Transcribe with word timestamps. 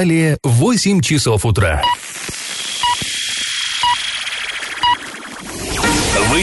Далее 0.00 0.38
8 0.44 1.02
часов 1.02 1.44
утра. 1.44 1.82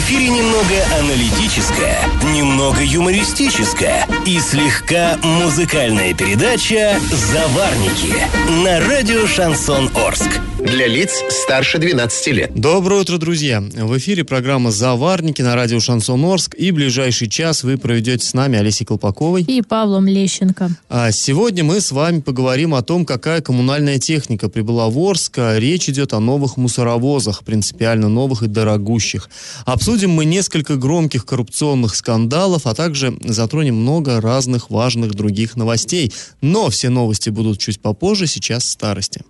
Эфире 0.08 0.30
немного 0.30 0.74
аналитическая, 1.02 2.00
немного 2.34 2.82
юмористическая 2.82 4.08
и 4.26 4.40
слегка 4.40 5.18
музыкальная 5.22 6.14
передача 6.14 6.98
«Заварники» 7.12 8.16
на 8.64 8.80
радио 8.88 9.28
«Шансон 9.28 9.90
Орск». 9.96 10.40
Для 10.60 10.88
лиц 10.88 11.12
старше 11.30 11.78
12 11.78 12.28
лет. 12.28 12.52
Доброе 12.56 13.02
утро, 13.02 13.18
друзья! 13.18 13.62
В 13.62 13.98
эфире 14.00 14.24
программа 14.24 14.72
«Заварники» 14.72 15.42
на 15.42 15.56
радио 15.56 15.80
«Шансон 15.80 16.24
Орск». 16.26 16.56
И 16.56 16.72
ближайший 16.72 17.30
час 17.30 17.64
вы 17.64 17.78
проведете 17.78 18.26
с 18.26 18.34
нами 18.34 18.58
Олесей 18.58 18.86
Колпаковой. 18.86 19.44
И 19.44 19.62
Павлом 19.62 20.08
Лещенко. 20.08 20.72
А 20.90 21.12
сегодня 21.12 21.64
мы 21.64 21.80
с 21.80 21.92
вами 21.92 22.22
поговорим 22.22 22.74
о 22.74 22.82
том, 22.82 23.06
какая 23.06 23.42
коммунальная 23.42 24.00
техника 24.00 24.50
прибыла 24.50 24.90
в 24.90 24.98
Орск. 24.98 25.38
Речь 25.38 25.90
идет 25.90 26.14
о 26.14 26.20
новых 26.20 26.58
мусоровозах, 26.58 27.44
принципиально 27.44 28.10
новых 28.10 28.42
и 28.42 28.48
дорогущих. 28.48 29.30
Обсудим 29.66 29.97
мы 30.06 30.26
несколько 30.26 30.76
громких 30.76 31.26
коррупционных 31.26 31.96
скандалов, 31.96 32.68
а 32.68 32.76
также 32.76 33.18
затронем 33.22 33.76
много 33.76 34.22
разных 34.22 34.70
важных 34.70 35.16
других 35.16 35.56
новостей. 35.56 36.14
Но 36.42 36.70
все 36.70 36.90
новости 36.90 37.30
будут 37.30 37.60
чуть 37.60 37.82
попозже, 37.82 38.28
сейчас 38.28 38.70
старости. 38.70 39.24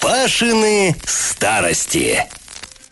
Пашины 0.00 0.94
старости. 1.04 2.24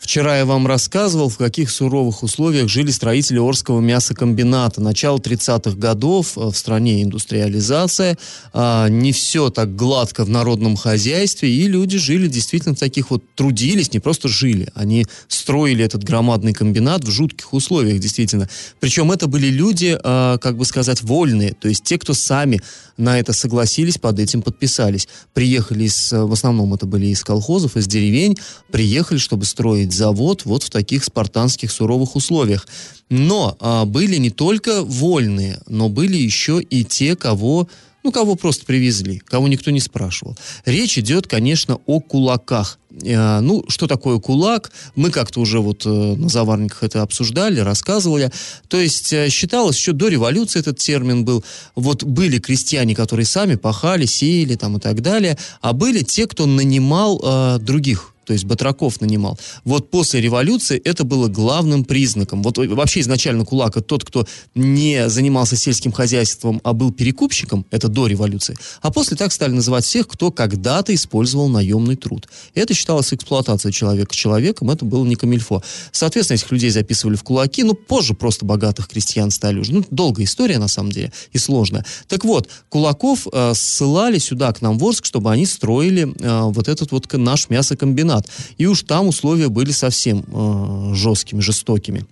Вчера 0.05 0.37
я 0.37 0.45
вам 0.45 0.67
рассказывал, 0.67 1.29
в 1.29 1.37
каких 1.37 1.71
суровых 1.71 2.21
условиях 2.21 2.69
жили 2.69 2.91
строители 2.91 3.39
Орского 3.39 3.81
мясокомбината. 3.81 4.79
Начало 4.79 5.17
30-х 5.17 5.75
годов 5.77 6.37
э, 6.37 6.41
в 6.41 6.55
стране 6.55 7.01
индустриализация, 7.01 8.15
а, 8.53 8.87
не 8.87 9.11
все 9.11 9.49
так 9.49 9.75
гладко 9.75 10.23
в 10.23 10.29
народном 10.29 10.75
хозяйстве, 10.75 11.49
и 11.49 11.67
люди 11.67 11.97
жили 11.97 12.27
действительно 12.27 12.75
в 12.75 12.79
таких 12.79 13.09
вот, 13.09 13.23
трудились, 13.33 13.93
не 13.93 13.99
просто 13.99 14.27
жили, 14.27 14.69
они 14.75 15.07
строили 15.27 15.83
этот 15.83 16.03
громадный 16.03 16.53
комбинат 16.53 17.03
в 17.03 17.09
жутких 17.09 17.51
условиях, 17.51 17.97
действительно. 17.99 18.47
Причем 18.79 19.11
это 19.11 19.25
были 19.25 19.47
люди, 19.47 19.97
а, 20.03 20.37
как 20.37 20.55
бы 20.55 20.65
сказать, 20.65 21.01
вольные, 21.01 21.55
то 21.59 21.67
есть 21.67 21.83
те, 21.83 21.97
кто 21.97 22.13
сами 22.13 22.61
на 22.97 23.19
это 23.19 23.33
согласились, 23.33 23.97
под 23.97 24.19
этим 24.19 24.43
подписались. 24.43 25.07
Приехали 25.33 25.85
из, 25.85 26.11
в 26.11 26.31
основном 26.31 26.75
это 26.75 26.85
были 26.85 27.07
из 27.07 27.23
колхозов, 27.23 27.75
из 27.75 27.87
деревень, 27.87 28.37
приехали, 28.71 29.17
чтобы 29.17 29.45
строить 29.45 29.94
завод 29.95 30.45
вот 30.45 30.63
в 30.63 30.69
таких 30.69 31.03
спартанских 31.03 31.71
суровых 31.71 32.15
условиях. 32.15 32.67
Но 33.09 33.55
а, 33.59 33.85
были 33.85 34.17
не 34.17 34.29
только 34.29 34.83
вольные, 34.83 35.59
но 35.67 35.89
были 35.89 36.17
еще 36.17 36.61
и 36.61 36.83
те, 36.83 37.15
кого 37.15 37.67
ну, 38.05 38.11
кого 38.11 38.35
просто 38.35 38.65
привезли, 38.65 39.17
кого 39.17 39.47
никто 39.47 39.71
не 39.71 39.79
спрашивал. 39.79 40.37
Речь 40.63 40.95
идет, 40.99 41.25
конечно, 41.25 41.79
о 41.87 41.99
кулаках. 41.99 42.77
Э, 43.01 43.39
ну, 43.39 43.65
что 43.67 43.87
такое 43.87 44.19
кулак? 44.19 44.71
Мы 44.95 45.09
как-то 45.09 45.39
уже 45.39 45.59
вот 45.59 45.87
э, 45.87 45.89
на 45.89 46.29
заварниках 46.29 46.83
это 46.83 47.01
обсуждали, 47.01 47.59
рассказывали. 47.61 48.31
То 48.67 48.79
есть 48.79 49.11
э, 49.11 49.29
считалось, 49.29 49.77
еще 49.77 49.91
до 49.91 50.07
революции 50.07 50.59
этот 50.59 50.77
термин 50.77 51.25
был. 51.25 51.43
Вот 51.73 52.03
были 52.03 52.37
крестьяне, 52.37 52.95
которые 52.95 53.25
сами 53.25 53.55
пахали, 53.55 54.05
сеяли 54.05 54.55
там 54.55 54.77
и 54.77 54.79
так 54.79 55.01
далее, 55.01 55.35
а 55.61 55.73
были 55.73 56.03
те, 56.03 56.27
кто 56.27 56.45
нанимал 56.45 57.19
э, 57.23 57.57
других 57.59 58.14
то 58.25 58.33
есть 58.33 58.45
батраков 58.45 58.99
нанимал. 59.01 59.39
Вот 59.63 59.91
после 59.91 60.19
революции 60.19 60.81
это 60.83 61.03
было 61.03 61.27
главным 61.27 61.85
признаком. 61.85 62.43
Вот 62.43 62.57
вообще 62.57 63.01
изначально 63.01 63.45
кулак 63.45 63.77
это 63.77 63.85
тот, 63.85 64.03
кто 64.03 64.25
не 64.55 65.09
занимался 65.09 65.55
сельским 65.55 65.91
хозяйством, 65.91 66.59
а 66.63 66.73
был 66.73 66.91
перекупщиком, 66.91 67.65
это 67.71 67.87
до 67.87 68.07
революции. 68.07 68.55
А 68.81 68.91
после 68.91 69.15
так 69.15 69.31
стали 69.31 69.51
называть 69.51 69.85
всех, 69.85 70.07
кто 70.07 70.31
когда-то 70.31 70.93
использовал 70.93 71.47
наемный 71.47 71.95
труд. 71.95 72.27
Это 72.53 72.73
считалось 72.73 73.13
эксплуатацией 73.13 73.73
человека 73.73 74.15
человеком, 74.15 74.71
это 74.71 74.85
было 74.85 75.05
не 75.05 75.15
камильфо. 75.15 75.61
Соответственно, 75.91 76.35
этих 76.35 76.51
людей 76.51 76.69
записывали 76.69 77.15
в 77.15 77.23
кулаки, 77.23 77.63
но 77.63 77.73
позже 77.73 78.13
просто 78.13 78.45
богатых 78.45 78.87
крестьян 78.87 79.31
стали 79.31 79.59
уже. 79.59 79.73
Ну, 79.73 79.85
долгая 79.91 80.25
история, 80.25 80.57
на 80.57 80.67
самом 80.67 80.91
деле, 80.91 81.11
и 81.31 81.37
сложная. 81.37 81.85
Так 82.07 82.25
вот, 82.25 82.49
кулаков 82.69 83.27
э, 83.31 83.53
ссылали 83.53 84.17
сюда, 84.17 84.51
к 84.51 84.61
нам 84.61 84.77
в 84.77 84.85
Орск, 84.85 85.05
чтобы 85.05 85.31
они 85.31 85.45
строили 85.45 86.13
э, 86.19 86.41
вот 86.51 86.67
этот 86.67 86.91
вот 86.91 87.11
наш 87.13 87.49
мясокомбинат 87.49 88.14
чемпионат. 88.15 88.25
И 88.57 88.65
уж 88.65 88.83
там 88.83 89.07
условия 89.07 89.49
были 89.49 89.71
совсем 89.71 90.23
э, 90.27 90.93
жесткими, 90.95 91.41
жестокими. 91.41 92.05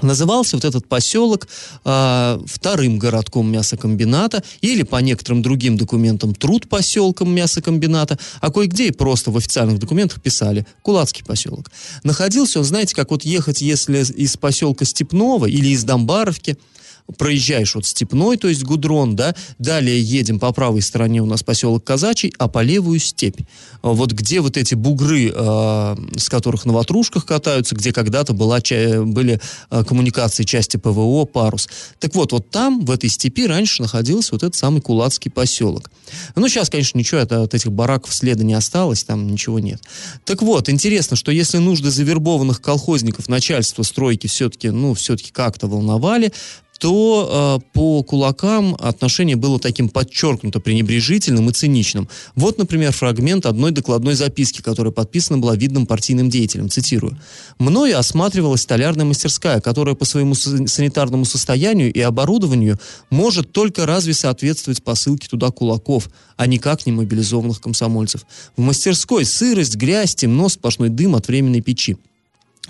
Назывался 0.00 0.56
вот 0.56 0.64
этот 0.64 0.86
поселок 0.86 1.48
э, 1.84 2.40
вторым 2.46 3.00
городком 3.00 3.50
мясокомбината 3.50 4.44
или 4.60 4.84
по 4.84 4.96
некоторым 5.02 5.42
другим 5.42 5.76
документам 5.76 6.34
труд 6.34 6.68
поселком 6.68 7.34
мясокомбината, 7.34 8.16
а 8.40 8.50
кое-где 8.52 8.88
и 8.88 8.90
просто 8.92 9.32
в 9.32 9.36
официальных 9.36 9.80
документах 9.80 10.22
писали 10.22 10.66
Кулацкий 10.82 11.24
поселок. 11.24 11.70
Находился 12.04 12.60
он, 12.60 12.64
знаете, 12.64 12.94
как 12.94 13.10
вот 13.10 13.24
ехать, 13.24 13.60
если 13.60 14.04
из 14.14 14.36
поселка 14.36 14.84
Степного 14.84 15.46
или 15.46 15.68
из 15.70 15.82
Домбаровки, 15.82 16.56
проезжаешь 17.16 17.74
вот 17.74 17.86
Степной, 17.86 18.36
то 18.36 18.48
есть 18.48 18.64
Гудрон, 18.64 19.16
да, 19.16 19.34
далее 19.58 20.00
едем 20.00 20.38
по 20.38 20.52
правой 20.52 20.82
стороне 20.82 21.22
у 21.22 21.26
нас 21.26 21.42
поселок 21.42 21.84
Казачий, 21.84 22.32
а 22.38 22.48
по 22.48 22.62
левую 22.62 22.98
степь. 22.98 23.40
А 23.82 23.88
вот 23.92 24.12
где 24.12 24.40
вот 24.40 24.56
эти 24.56 24.74
бугры, 24.74 25.32
э, 25.34 25.96
с 26.16 26.28
которых 26.28 26.66
на 26.66 26.72
ватрушках 26.72 27.24
катаются, 27.24 27.74
где 27.74 27.92
когда-то 27.92 28.34
была, 28.34 28.58
были 28.58 29.40
э, 29.70 29.84
коммуникации 29.84 30.44
части 30.44 30.76
ПВО, 30.76 31.24
парус. 31.24 31.68
Так 31.98 32.14
вот, 32.14 32.32
вот 32.32 32.50
там, 32.50 32.84
в 32.84 32.90
этой 32.90 33.08
степи, 33.08 33.46
раньше 33.46 33.82
находился 33.82 34.34
вот 34.34 34.42
этот 34.42 34.56
самый 34.56 34.80
Кулацкий 34.80 35.30
поселок. 35.30 35.90
Ну, 36.34 36.48
сейчас, 36.48 36.68
конечно, 36.70 36.98
ничего 36.98 37.20
от, 37.20 37.32
от 37.32 37.54
этих 37.54 37.72
бараков 37.72 38.14
следа 38.14 38.44
не 38.44 38.54
осталось, 38.54 39.04
там 39.04 39.28
ничего 39.28 39.58
нет. 39.58 39.80
Так 40.24 40.42
вот, 40.42 40.68
интересно, 40.68 41.16
что 41.16 41.30
если 41.30 41.58
нужды 41.58 41.90
завербованных 41.90 42.60
колхозников 42.60 43.28
начальство 43.28 43.82
стройки 43.82 44.26
все-таки, 44.26 44.70
ну, 44.70 44.94
все-таки 44.94 45.30
как-то 45.30 45.68
волновали, 45.68 46.32
то 46.78 47.60
э, 47.60 47.68
по 47.72 48.02
кулакам 48.02 48.76
отношение 48.78 49.36
было 49.36 49.58
таким 49.58 49.88
подчеркнуто 49.88 50.60
пренебрежительным 50.60 51.50
и 51.50 51.52
циничным. 51.52 52.08
Вот, 52.36 52.58
например, 52.58 52.92
фрагмент 52.92 53.46
одной 53.46 53.72
докладной 53.72 54.14
записки, 54.14 54.62
которая 54.62 54.92
подписана 54.92 55.38
была 55.38 55.56
видным 55.56 55.86
партийным 55.86 56.30
деятелем. 56.30 56.68
Цитирую. 56.68 57.18
«Мною 57.58 57.98
осматривалась 57.98 58.62
столярная 58.62 59.04
мастерская, 59.04 59.60
которая 59.60 59.94
по 59.94 60.04
своему 60.04 60.34
санитарному 60.34 61.24
состоянию 61.24 61.92
и 61.92 62.00
оборудованию 62.00 62.78
может 63.10 63.52
только 63.52 63.84
разве 63.84 64.14
соответствовать 64.14 64.82
посылке 64.82 65.28
туда 65.28 65.50
кулаков, 65.50 66.08
а 66.36 66.46
никак 66.46 66.86
не 66.86 66.92
мобилизованных 66.92 67.60
комсомольцев. 67.60 68.24
В 68.56 68.60
мастерской 68.60 69.24
сырость, 69.24 69.76
грязь, 69.76 70.14
темно, 70.14 70.48
сплошной 70.48 70.88
дым 70.88 71.16
от 71.16 71.26
временной 71.26 71.60
печи 71.60 71.96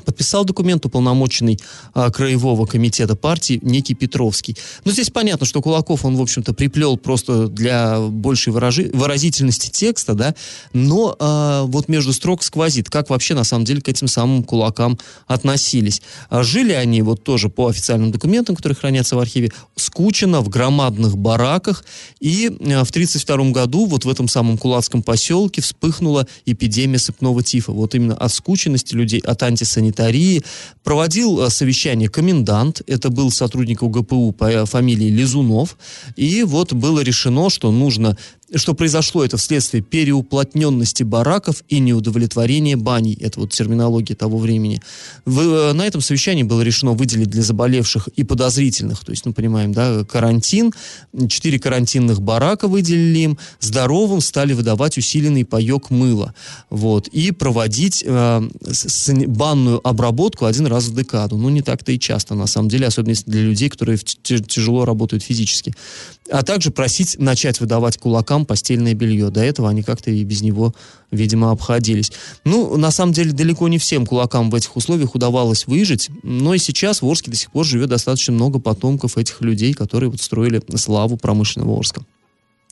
подписал 0.08 0.46
документ 0.46 0.86
уполномоченный 0.86 1.60
а, 1.92 2.10
краевого 2.10 2.64
комитета 2.64 3.14
партии 3.14 3.58
некий 3.60 3.92
Петровский. 3.92 4.56
Но 4.86 4.90
здесь 4.90 5.10
понятно, 5.10 5.44
что 5.44 5.60
Кулаков 5.60 6.06
он, 6.06 6.16
в 6.16 6.22
общем-то, 6.22 6.54
приплел 6.54 6.96
просто 6.96 7.46
для 7.46 8.00
большей 8.00 8.54
выражи, 8.54 8.90
выразительности 8.94 9.68
текста, 9.68 10.14
да, 10.14 10.34
но 10.72 11.14
а, 11.18 11.64
вот 11.64 11.88
между 11.88 12.14
строк 12.14 12.42
сквозит, 12.42 12.88
как 12.88 13.10
вообще 13.10 13.34
на 13.34 13.44
самом 13.44 13.66
деле 13.66 13.82
к 13.82 13.88
этим 13.90 14.08
самым 14.08 14.44
кулакам 14.44 14.98
относились. 15.26 16.00
А, 16.30 16.42
жили 16.42 16.72
они 16.72 17.02
вот 17.02 17.22
тоже 17.22 17.50
по 17.50 17.66
официальным 17.66 18.10
документам, 18.10 18.56
которые 18.56 18.76
хранятся 18.76 19.14
в 19.14 19.18
архиве, 19.18 19.50
скучно 19.76 20.40
в 20.40 20.48
громадных 20.48 21.18
бараках, 21.18 21.84
и 22.18 22.46
а, 22.46 22.84
в 22.84 22.90
1932 22.90 23.50
году 23.50 23.84
вот 23.84 24.06
в 24.06 24.08
этом 24.08 24.26
самом 24.26 24.56
кулацком 24.56 25.02
поселке 25.02 25.60
вспыхнула 25.60 26.26
эпидемия 26.46 26.98
сыпного 26.98 27.42
тифа. 27.42 27.72
Вот 27.72 27.94
именно 27.94 28.14
от 28.14 28.32
скученности 28.32 28.94
людей, 28.94 29.20
от 29.20 29.42
антисанитарии 29.42 29.97
санитарии. 29.98 30.42
Проводил 30.84 31.40
э, 31.40 31.50
совещание 31.50 32.08
комендант, 32.08 32.82
это 32.86 33.10
был 33.10 33.30
сотрудник 33.30 33.82
УГПУ 33.82 34.32
по 34.32 34.44
э, 34.44 34.64
фамилии 34.64 35.10
Лизунов. 35.10 35.76
И 36.16 36.44
вот 36.44 36.72
было 36.72 37.00
решено, 37.00 37.50
что 37.50 37.70
нужно 37.70 38.16
что 38.54 38.74
произошло 38.74 39.24
это 39.24 39.36
вследствие 39.36 39.82
переуплотненности 39.82 41.02
бараков 41.02 41.62
и 41.68 41.78
неудовлетворения 41.80 42.76
баней. 42.76 43.16
Это 43.20 43.40
вот 43.40 43.52
терминология 43.52 44.14
того 44.14 44.38
времени. 44.38 44.82
В, 45.24 45.40
э, 45.40 45.72
на 45.72 45.86
этом 45.86 46.00
совещании 46.00 46.42
было 46.42 46.62
решено 46.62 46.92
выделить 46.92 47.28
для 47.28 47.42
заболевших 47.42 48.08
и 48.08 48.24
подозрительных, 48.24 49.04
то 49.04 49.12
есть, 49.12 49.26
ну, 49.26 49.32
понимаем, 49.32 49.72
да, 49.72 50.04
карантин. 50.04 50.72
Четыре 51.28 51.58
карантинных 51.58 52.22
барака 52.22 52.68
выделили 52.68 53.18
им. 53.18 53.38
Здоровым 53.60 54.20
стали 54.20 54.52
выдавать 54.52 54.96
усиленный 54.96 55.44
паек 55.44 55.90
мыла. 55.90 56.34
Вот. 56.70 57.08
И 57.08 57.32
проводить 57.32 58.02
э, 58.06 58.48
с, 58.62 59.12
банную 59.26 59.86
обработку 59.86 60.46
один 60.46 60.66
раз 60.66 60.84
в 60.84 60.94
декаду. 60.94 61.36
Ну, 61.36 61.48
не 61.50 61.62
так-то 61.62 61.92
и 61.92 61.98
часто, 61.98 62.34
на 62.34 62.46
самом 62.46 62.68
деле, 62.68 62.86
особенно 62.86 63.14
для 63.26 63.42
людей, 63.42 63.68
которые 63.68 63.98
тяжело 63.98 64.84
работают 64.84 65.22
физически. 65.22 65.74
А 66.30 66.42
также 66.42 66.70
просить 66.70 67.18
начать 67.18 67.60
выдавать 67.60 67.98
кулакам 67.98 68.37
старикам 68.38 68.46
постельное 68.46 68.94
белье. 68.94 69.30
До 69.30 69.40
этого 69.40 69.68
они 69.68 69.82
как-то 69.82 70.10
и 70.10 70.24
без 70.24 70.42
него, 70.42 70.74
видимо, 71.10 71.50
обходились. 71.50 72.12
Ну, 72.44 72.76
на 72.76 72.90
самом 72.90 73.12
деле, 73.12 73.32
далеко 73.32 73.68
не 73.68 73.78
всем 73.78 74.06
кулакам 74.06 74.50
в 74.50 74.54
этих 74.54 74.76
условиях 74.76 75.14
удавалось 75.14 75.66
выжить, 75.66 76.10
но 76.22 76.54
и 76.54 76.58
сейчас 76.58 77.02
в 77.02 77.06
Орске 77.06 77.30
до 77.30 77.36
сих 77.36 77.50
пор 77.50 77.64
живет 77.64 77.88
достаточно 77.88 78.32
много 78.32 78.58
потомков 78.58 79.16
этих 79.16 79.40
людей, 79.40 79.74
которые 79.74 80.10
вот 80.10 80.20
строили 80.20 80.60
славу 80.76 81.16
промышленного 81.16 81.76
Орска. 81.76 82.02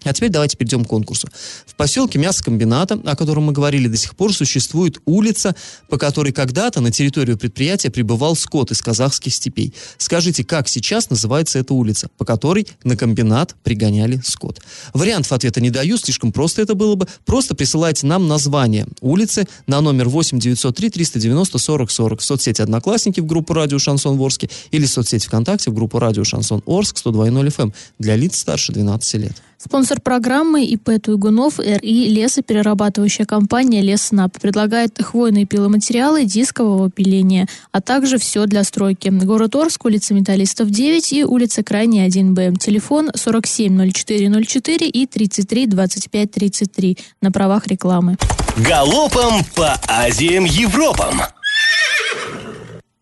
А 0.07 0.13
теперь 0.13 0.31
давайте 0.31 0.57
перейдем 0.57 0.85
к 0.85 0.89
конкурсу. 0.89 1.29
В 1.67 1.75
поселке 1.75 2.19
мясокомбината, 2.19 3.01
о 3.05 3.17
котором 3.17 3.45
мы 3.45 3.53
говорили 3.53 3.89
до 3.89 3.97
сих 3.97 4.15
пор, 4.15 4.33
существует 4.33 5.01
улица, 5.05 5.57
по 5.89 5.99
которой 5.99 6.33
когда-то 6.33 6.81
на 6.81 6.93
территорию 6.93 7.37
предприятия 7.37 7.91
прибывал 7.91 8.37
скот 8.37 8.71
из 8.71 8.81
казахских 8.81 9.35
степей. 9.35 9.75
Скажите, 9.99 10.45
как 10.45 10.69
сейчас 10.69 11.11
называется 11.11 11.59
эта 11.59 11.75
улица, 11.75 12.09
по 12.17 12.25
которой 12.25 12.69
на 12.85 12.97
комбинат 12.97 13.57
пригоняли 13.65 14.21
скот? 14.25 14.61
Вариантов 14.95 15.33
ответа 15.33 15.61
не 15.61 15.71
даю, 15.71 15.97
слишком 15.99 16.31
просто 16.31 16.63
это 16.63 16.77
было 16.77 16.95
бы. 16.95 17.09
Просто 17.25 17.57
присылайте 17.57 18.07
нам 18.07 18.29
название 18.29 18.87
улицы 19.01 19.47
на 19.67 19.81
номер 19.81 20.09
8 20.09 20.39
903 20.39 20.91
390 20.91 21.59
40 21.59 21.91
40 21.91 22.21
в 22.21 22.25
соцсети 22.25 22.63
«Одноклассники» 22.63 23.19
в 23.19 23.27
группу 23.27 23.55
«Радио 23.55 23.81
Шансон 23.81 24.17
Ворске» 24.17 24.49
или 24.71 24.87
в 24.87 24.91
соцсети 24.91 25.27
ВКонтакте 25.27 25.71
в 25.71 25.75
группу 25.75 25.99
«Радио 25.99 26.23
Шансон 26.23 26.63
Орск» 26.65 26.99
102.0 27.05 27.47
FM 27.49 27.63
эм 27.63 27.75
для 27.99 28.15
лиц 28.15 28.39
старше 28.39 28.73
12 28.73 29.15
лет. 29.15 29.43
Спонсор 29.59 30.01
программы 30.01 30.65
ИП 30.65 31.01
Туйгунов 31.03 31.59
РИ 31.59 32.09
лесоперерабатывающая 32.09 33.25
компания 33.25 33.81
Леснап 33.81 34.39
предлагает 34.39 35.03
хвойные 35.03 35.47
пиломатериалы 35.47 36.25
дискового 36.25 36.91
пиления, 36.91 37.49
а 37.73 37.81
также 37.81 38.19
все 38.19 38.47
для 38.47 38.65
стройки. 38.65 39.09
Город 39.09 39.57
Орск, 39.57 39.85
улица 39.87 40.13
Металлистов 40.15 40.71
9 40.71 41.13
и 41.15 41.25
улица 41.25 41.63
Крайняя 41.63 42.09
1Б. 42.09 42.59
Телефон 42.59 43.11
470404 43.15 44.87
и 44.89 45.07
33 45.07 45.67
25 45.67 46.31
33 46.31 46.99
на 47.23 47.33
правах 47.33 47.67
рекламы. 47.67 48.17
Галопом 48.59 49.43
по 49.55 49.75
Азиям 49.89 50.45
Европам! 50.45 51.21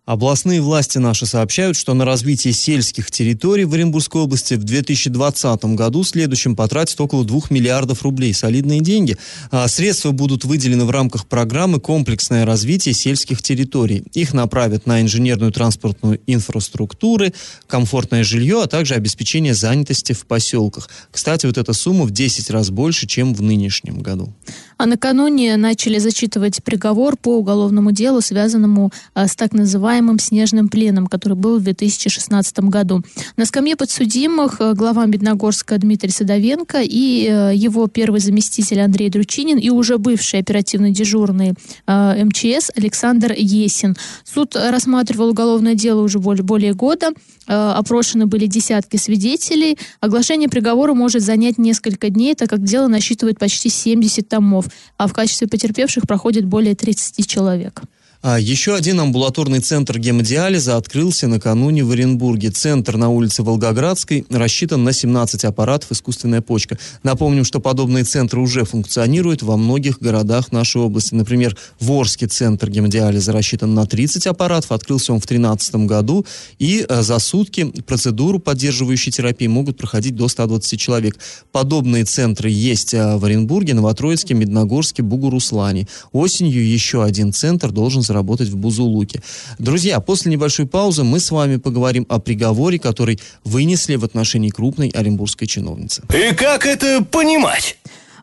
Областные 0.06 0.60
власти 0.60 0.98
наши 0.98 1.24
сообщают, 1.24 1.78
что 1.78 1.94
на 1.94 2.04
развитие 2.04 2.52
сельских 2.52 3.10
территорий 3.10 3.64
в 3.64 3.72
Оренбургской 3.72 4.20
области 4.20 4.52
в 4.52 4.62
2020 4.62 5.64
году 5.76 6.04
следующем 6.04 6.54
потратят 6.54 7.00
около 7.00 7.24
2 7.24 7.40
миллиардов 7.48 8.02
рублей. 8.02 8.34
Солидные 8.34 8.80
деньги. 8.80 9.16
А 9.50 9.66
средства 9.66 10.10
будут 10.10 10.44
выделены 10.44 10.84
в 10.84 10.90
рамках 10.90 11.26
программы 11.26 11.80
«Комплексное 11.80 12.44
развитие 12.44 12.92
сельских 12.92 13.40
территорий». 13.40 14.04
Их 14.12 14.34
направят 14.34 14.84
на 14.84 15.00
инженерную 15.00 15.52
транспортную 15.52 16.20
инфраструктуру, 16.26 17.28
комфортное 17.66 18.24
жилье, 18.24 18.62
а 18.62 18.66
также 18.66 18.96
обеспечение 18.96 19.54
занятости 19.54 20.12
в 20.12 20.26
поселках. 20.26 20.90
Кстати, 21.10 21.46
вот 21.46 21.56
эта 21.56 21.72
сумма 21.72 22.04
в 22.04 22.10
10 22.10 22.50
раз 22.50 22.68
больше, 22.68 23.06
чем 23.06 23.32
в 23.32 23.40
нынешнем 23.40 24.00
году. 24.00 24.34
А 24.76 24.84
накануне 24.84 25.56
начали 25.56 25.98
зачитывать 25.98 26.62
приговор 26.62 27.16
по 27.16 27.38
уголовному 27.38 27.92
делу, 27.92 28.20
связанному 28.20 28.92
а, 29.14 29.28
с 29.28 29.36
так 29.36 29.52
называемым 29.52 29.93
снежным 30.18 30.68
пленом, 30.68 31.06
который 31.06 31.34
был 31.34 31.58
в 31.58 31.62
2016 31.62 32.60
году. 32.60 33.02
На 33.36 33.44
скамье 33.44 33.76
подсудимых 33.76 34.60
а, 34.60 34.74
глава 34.74 35.06
Медногорска 35.06 35.78
Дмитрий 35.78 36.10
Садовенко 36.10 36.82
и 36.82 37.28
а, 37.28 37.50
его 37.50 37.86
первый 37.86 38.20
заместитель 38.20 38.80
Андрей 38.80 39.10
Дручинин 39.10 39.58
и 39.58 39.70
уже 39.70 39.98
бывший 39.98 40.40
оперативно 40.40 40.90
дежурный 40.90 41.54
а, 41.86 42.16
МЧС 42.16 42.70
Александр 42.76 43.34
Есин. 43.36 43.96
Суд 44.24 44.56
рассматривал 44.56 45.30
уголовное 45.30 45.74
дело 45.74 46.02
уже 46.02 46.18
более, 46.18 46.74
года. 46.74 47.10
Опрошены 47.46 48.26
были 48.26 48.46
десятки 48.46 48.96
свидетелей. 48.96 49.78
Оглашение 50.00 50.48
приговора 50.48 50.94
может 50.94 51.22
занять 51.22 51.58
несколько 51.58 52.08
дней, 52.08 52.34
так 52.34 52.48
как 52.48 52.62
дело 52.62 52.88
насчитывает 52.88 53.38
почти 53.38 53.68
70 53.68 54.28
томов 54.28 54.66
а 54.96 55.06
в 55.06 55.12
качестве 55.12 55.48
потерпевших 55.48 56.06
проходит 56.06 56.44
более 56.44 56.74
30 56.74 57.26
человек. 57.26 57.82
А 58.26 58.40
еще 58.40 58.74
один 58.74 59.00
амбулаторный 59.00 59.60
центр 59.60 59.98
гемодиализа 59.98 60.78
открылся 60.78 61.28
накануне 61.28 61.84
в 61.84 61.90
Оренбурге. 61.90 62.50
Центр 62.50 62.96
на 62.96 63.10
улице 63.10 63.42
Волгоградской 63.42 64.24
рассчитан 64.30 64.82
на 64.82 64.94
17 64.94 65.44
аппаратов 65.44 65.92
«Искусственная 65.92 66.40
почка». 66.40 66.78
Напомним, 67.02 67.44
что 67.44 67.60
подобные 67.60 68.04
центры 68.04 68.40
уже 68.40 68.64
функционируют 68.64 69.42
во 69.42 69.58
многих 69.58 69.98
городах 69.98 70.52
нашей 70.52 70.80
области. 70.80 71.14
Например, 71.14 71.54
Ворский 71.80 72.26
центр 72.26 72.70
гемодиализа 72.70 73.30
рассчитан 73.30 73.74
на 73.74 73.84
30 73.84 74.26
аппаратов, 74.26 74.72
открылся 74.72 75.12
он 75.12 75.20
в 75.20 75.26
2013 75.26 75.74
году, 75.86 76.24
и 76.58 76.86
э, 76.88 77.02
за 77.02 77.18
сутки 77.18 77.72
процедуру 77.82 78.38
поддерживающей 78.38 79.12
терапии 79.12 79.48
могут 79.48 79.76
проходить 79.76 80.16
до 80.16 80.28
120 80.28 80.80
человек. 80.80 81.18
Подобные 81.52 82.06
центры 82.06 82.48
есть 82.48 82.94
э, 82.94 83.18
в 83.18 83.24
Оренбурге, 83.26 83.74
Новотроицке, 83.74 84.32
Медногорске, 84.32 85.02
Бугуруслане. 85.02 85.86
Осенью 86.12 86.66
еще 86.66 87.04
один 87.04 87.30
центр 87.30 87.70
должен 87.70 88.00
заработать 88.00 88.13
работать 88.14 88.48
в 88.48 88.56
Бузулуке. 88.56 89.22
Друзья, 89.58 90.00
после 90.00 90.32
небольшой 90.32 90.66
паузы 90.66 91.04
мы 91.04 91.20
с 91.20 91.30
вами 91.30 91.56
поговорим 91.56 92.06
о 92.08 92.18
приговоре, 92.18 92.78
который 92.78 93.20
вынесли 93.44 93.96
в 93.96 94.04
отношении 94.04 94.48
крупной 94.48 94.88
оренбургской 94.88 95.46
чиновницы. 95.46 96.02
И 96.14 96.34
как 96.34 96.64
это 96.64 97.04
понимать? 97.04 97.76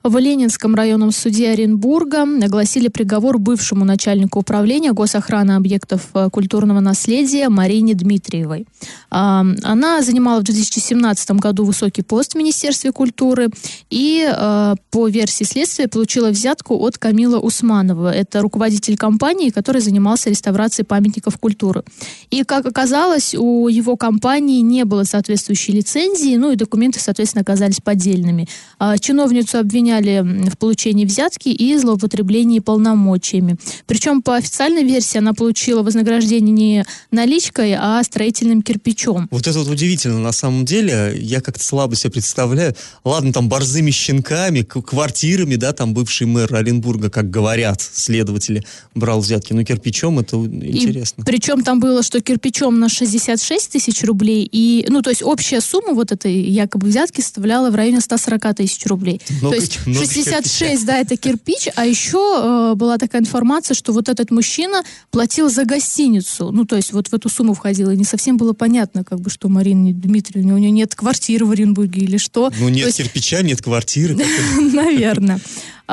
В 0.03 0.18
Ленинском 0.18 0.74
районном 0.74 1.12
суде 1.12 1.51
Оренбурга 1.51 2.24
огласили 2.24 2.88
приговор 2.88 3.38
бывшему 3.38 3.86
начальнику 3.86 4.39
управления 4.39 4.94
госохраны 4.94 5.51
объектов 5.51 6.09
э, 6.15 6.30
культурного 6.31 6.80
наследия 6.80 7.50
Марине 7.50 7.94
Дмитриевой. 7.94 8.65
А, 9.12 9.45
она 9.62 10.01
занимала 10.01 10.39
в 10.39 10.44
2017 10.44 11.31
году 11.33 11.65
высокий 11.65 12.01
пост 12.01 12.33
в 12.33 12.36
Министерстве 12.36 12.92
культуры 12.92 13.50
и 13.92 14.27
э, 14.27 14.75
по 14.89 15.07
версии 15.07 15.44
следствия 15.44 15.88
получила 15.88 16.31
взятку 16.31 16.80
от 16.80 16.98
Камила 16.98 17.38
Усманова. 17.38 18.12
Это 18.12 18.42
руководитель 18.42 18.98
компании, 18.98 19.51
который 19.51 19.81
занимался 19.81 20.31
реставрацией 20.31 20.88
памятников 20.88 21.38
культуры. 21.38 21.83
И, 22.31 22.44
как 22.44 22.65
оказалось, 22.65 23.36
у 23.36 23.68
его 23.68 23.98
компании 23.98 24.62
не 24.62 24.83
было 24.83 25.03
соответствующей 25.03 25.74
лицензии, 25.74 26.38
ну 26.38 26.51
и 26.51 26.56
документы, 26.56 27.00
соответственно, 27.00 27.44
оказались 27.44 27.81
поддельными. 27.81 28.48
А, 28.80 28.98
чиновницу 28.98 29.59
обвиняли 29.59 29.90
обвиняли 29.91 30.49
в 30.49 30.57
получении 30.57 31.05
взятки 31.05 31.49
и 31.49 31.77
злоупотреблении 31.77 32.59
полномочиями. 32.59 33.57
Причем 33.85 34.21
по 34.21 34.35
официальной 34.35 34.83
версии 34.83 35.17
она 35.17 35.33
получила 35.33 35.83
вознаграждение 35.83 36.51
не 36.51 36.85
наличкой, 37.11 37.75
а 37.77 38.01
строительным 38.03 38.61
кирпичом. 38.61 39.27
Вот 39.31 39.47
это 39.47 39.59
вот 39.59 39.67
удивительно 39.67 40.19
на 40.19 40.31
самом 40.31 40.65
деле. 40.65 41.17
Я 41.19 41.41
как-то 41.41 41.63
слабо 41.63 41.95
себе 41.95 42.11
представляю. 42.11 42.75
Ладно, 43.03 43.33
там 43.33 43.49
борзыми 43.49 43.91
щенками, 43.91 44.61
квартирами, 44.61 45.55
да, 45.55 45.73
там 45.73 45.93
бывший 45.93 46.27
мэр 46.27 46.53
Оренбурга, 46.53 47.09
как 47.09 47.29
говорят 47.29 47.81
следователи, 47.81 48.63
брал 48.95 49.21
взятки. 49.21 49.53
Но 49.53 49.63
кирпичом 49.63 50.19
это 50.19 50.38
интересно. 50.38 51.21
И, 51.21 51.25
причем 51.25 51.63
там 51.63 51.79
было, 51.79 52.03
что 52.03 52.21
кирпичом 52.21 52.79
на 52.79 52.89
66 52.89 53.71
тысяч 53.71 54.03
рублей. 54.03 54.47
И, 54.51 54.85
ну, 54.89 55.01
то 55.01 55.09
есть 55.09 55.23
общая 55.23 55.61
сумма 55.61 55.93
вот 55.93 56.11
этой 56.11 56.33
якобы 56.33 56.88
взятки 56.88 57.21
составляла 57.21 57.69
в 57.69 57.75
районе 57.75 58.01
140 58.01 58.55
тысяч 58.55 58.85
рублей. 58.85 59.21
Но 59.41 59.49
то 59.49 59.55
есть 59.55 59.79
66, 59.85 60.85
да, 60.85 60.97
это 60.97 61.17
кирпич, 61.17 61.69
а 61.75 61.85
еще 61.85 62.71
э, 62.71 62.75
была 62.75 62.97
такая 62.97 63.21
информация, 63.21 63.75
что 63.75 63.93
вот 63.93 64.09
этот 64.09 64.31
мужчина 64.31 64.83
платил 65.09 65.50
за 65.50 65.65
гостиницу, 65.65 66.51
ну, 66.51 66.65
то 66.65 66.75
есть 66.75 66.93
вот 66.93 67.07
в 67.07 67.13
эту 67.13 67.29
сумму 67.29 67.53
входило, 67.53 67.91
и 67.91 67.97
не 67.97 68.03
совсем 68.03 68.38
было 68.38 68.53
понятно, 68.53 69.03
как 69.03 69.19
бы, 69.19 69.29
что 69.29 69.50
Марина 69.50 69.93
Дмитриевна, 69.93 70.55
у 70.55 70.57
нее 70.57 70.71
нет 70.71 70.95
квартиры 70.95 71.45
в 71.45 71.51
Оренбурге 71.51 72.01
или 72.01 72.17
что. 72.17 72.51
Ну, 72.59 72.69
нет 72.69 72.88
есть... 72.88 72.97
кирпича, 72.97 73.41
нет 73.41 73.61
квартиры. 73.61 74.17
Наверное. 74.73 75.39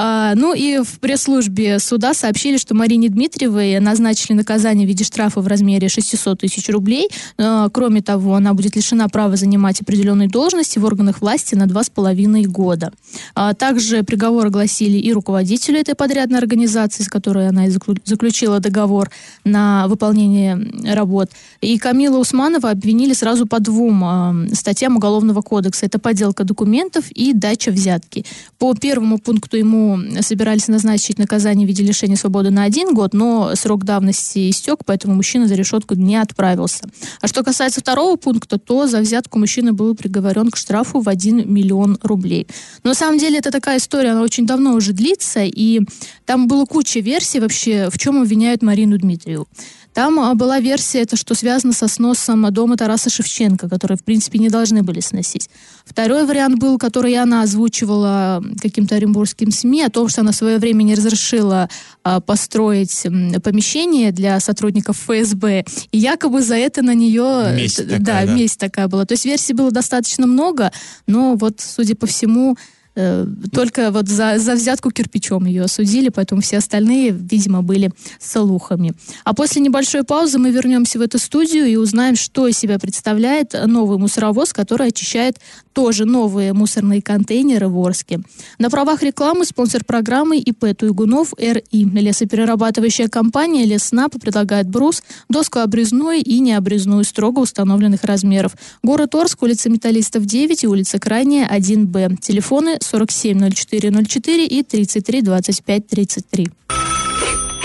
А, 0.01 0.37
ну 0.37 0.55
и 0.55 0.79
в 0.79 1.01
пресс-службе 1.01 1.81
суда 1.81 2.15
сообщили, 2.15 2.57
что 2.57 2.73
Марине 2.73 3.09
Дмитриевой 3.09 3.81
назначили 3.81 4.33
наказание 4.33 4.87
в 4.87 4.89
виде 4.89 5.03
штрафа 5.03 5.41
в 5.41 5.47
размере 5.49 5.89
600 5.89 6.39
тысяч 6.39 6.69
рублей. 6.69 7.09
А, 7.37 7.69
кроме 7.69 8.01
того, 8.01 8.37
она 8.37 8.55
будет 8.55 8.77
лишена 8.77 9.09
права 9.09 9.35
занимать 9.35 9.81
определенные 9.81 10.29
должности 10.29 10.79
в 10.79 10.85
органах 10.85 11.21
власти 11.21 11.57
на 11.57 11.67
два 11.67 11.83
с 11.83 11.91
половиной 11.91 12.45
года. 12.45 12.93
А, 13.35 13.55
также 13.55 14.05
приговор 14.05 14.47
огласили 14.47 14.99
и 14.99 15.13
руководителю 15.13 15.81
этой 15.81 15.97
подрядной 15.97 16.39
организации, 16.39 17.03
с 17.03 17.09
которой 17.09 17.49
она 17.49 17.67
и 17.67 17.71
заключила 18.05 18.61
договор 18.61 19.11
на 19.43 19.89
выполнение 19.89 20.95
работ. 20.95 21.33
И 21.61 21.77
Камила 21.77 22.19
Усманова 22.19 22.71
обвинили 22.71 23.15
сразу 23.15 23.47
по 23.47 23.59
двум 23.59 24.47
статьям 24.53 24.97
Уголовного 24.97 25.43
кодекса. 25.43 25.87
Это 25.87 25.99
подделка 25.99 26.45
документов 26.45 27.11
и 27.11 27.33
дача 27.33 27.73
взятки. 27.73 28.25
По 28.59 28.75
первому 28.75 29.19
пункту 29.19 29.57
ему 29.57 29.88
собирались 30.21 30.69
назначить 30.69 31.19
наказание 31.19 31.67
в 31.67 31.69
виде 31.69 31.83
лишения 31.83 32.17
свободы 32.17 32.51
на 32.51 32.65
один 32.65 32.95
год, 32.95 33.15
но 33.15 33.55
срок 33.55 33.85
давности 33.85 34.51
истек, 34.51 34.81
поэтому 34.85 35.15
мужчина 35.15 35.47
за 35.47 35.55
решетку 35.55 35.95
не 35.95 36.17
отправился. 36.17 36.85
А 37.21 37.29
что 37.29 37.43
касается 37.43 37.81
второго 37.81 38.17
пункта, 38.17 38.59
то 38.59 38.87
за 38.87 39.01
взятку 39.01 39.39
мужчина 39.39 39.73
был 39.73 39.95
приговорен 39.95 40.51
к 40.51 40.57
штрафу 40.57 41.01
в 41.01 41.09
1 41.09 41.53
миллион 41.53 41.99
рублей. 42.03 42.47
Но 42.83 42.91
на 42.91 42.95
самом 42.95 43.19
деле 43.19 43.39
это 43.39 43.51
такая 43.51 43.79
история, 43.79 44.11
она 44.11 44.23
очень 44.23 44.47
давно 44.47 44.75
уже 44.75 44.93
длится, 44.93 45.41
и 45.45 45.81
там 46.25 46.49
было 46.49 46.65
куча 46.65 47.01
версий 47.01 47.41
вообще, 47.41 47.89
в 47.91 47.99
чем 47.99 48.21
обвиняют 48.21 48.63
Марину 48.63 48.99
Дмитриеву. 48.99 49.49
Там 49.95 50.19
а, 50.21 50.35
была 50.35 50.61
версия, 50.61 51.01
это 51.01 51.17
что 51.17 51.35
связано 51.35 51.73
со 51.73 51.89
сносом 51.89 52.51
дома 52.53 52.77
Тараса 52.77 53.11
Шевченко, 53.11 53.69
который, 53.69 53.97
в 53.97 54.05
принципе, 54.05 54.39
не 54.39 54.49
должны 54.49 54.83
были 54.83 55.01
сносить. 55.01 55.49
Второй 55.85 56.25
вариант 56.25 56.59
был, 56.59 56.79
который 56.79 57.17
она 57.17 57.43
озвучивала 57.43 58.43
каким-то 58.61 58.97
оренбургским 58.97 59.51
СМИ, 59.51 59.83
о 59.83 59.91
том, 59.91 60.09
что 60.09 60.21
она 60.21 60.33
в 60.33 60.37
свое 60.37 60.59
время 60.59 60.83
не 60.83 60.95
разрешила 60.95 61.69
а, 62.05 62.21
построить 62.21 63.07
помещение 63.43 64.13
для 64.13 64.39
сотрудников 64.41 64.99
ФСБ, 65.09 65.65
и 65.91 65.99
якобы 65.99 66.43
за 66.43 66.57
это 66.57 66.83
на 66.83 66.95
нее... 66.95 67.55
Месть 67.55 67.77
такая, 67.77 67.99
да, 67.99 68.25
да, 68.25 68.33
месть 68.33 68.59
такая 68.59 68.89
была. 68.89 69.05
То 69.05 69.15
есть 69.15 69.25
версий 69.25 69.53
было 69.53 69.71
достаточно 69.71 70.27
много, 70.27 70.73
но 71.07 71.35
вот, 71.35 71.61
судя 71.61 71.95
по 71.97 72.07
всему, 72.07 72.57
Э, 73.01 73.27
только 73.53 73.93
вот 73.93 74.09
за, 74.09 74.39
за 74.39 74.55
взятку 74.55 74.91
кирпичом 74.91 75.47
ее 75.47 75.63
осудили, 75.63 76.09
поэтому 76.09 76.41
все 76.41 76.59
остальные, 76.59 77.11
видимо, 77.13 77.63
были 77.63 77.93
слухами. 78.19 78.93
А 79.23 79.35
после 79.35 79.63
небольшой 79.63 80.03
паузы 80.03 80.39
мы 80.41 80.51
вернемся 80.51 80.99
в 80.99 81.03
эту 81.03 81.19
студию 81.19 81.67
и 81.67 81.77
узнаем, 81.77 82.17
что 82.17 82.49
из 82.49 82.59
себя 82.59 82.81
представляет 82.81 83.55
новый 83.67 83.99
мусоровоз, 83.99 84.53
который 84.53 84.89
очищает 84.89 85.39
тоже 85.79 86.07
новые 86.07 86.55
мусорные 86.55 87.01
контейнеры 87.01 87.69
в 87.69 87.79
Орске. 87.79 88.21
На 88.59 88.69
правах 88.69 89.05
рекламы 89.05 89.45
спонсор 89.45 89.85
программы 89.85 90.39
ИП 90.39 90.77
Туйгунов 90.77 91.35
РИ. 91.39 91.63
Лесоперерабатывающая 91.71 93.07
компания 93.07 93.65
Леснап 93.65 94.21
предлагает 94.21 94.69
брус, 94.69 95.05
доску 95.29 95.61
обрезную 95.61 96.19
и 96.19 96.41
необрезную 96.41 97.05
строго 97.05 97.39
установленных 97.39 98.03
размеров. 98.03 98.57
Город 98.83 99.15
Орск, 99.15 99.41
улица 99.41 99.71
Металлистов 99.71 100.25
9 100.25 100.65
и 100.65 100.67
улица 100.67 100.99
Крайняя 100.99 101.49
1Б. 101.49 102.17
Телефоны 102.21 102.79
470404 102.93 104.47
и 104.47 104.63
332533. 104.63 106.47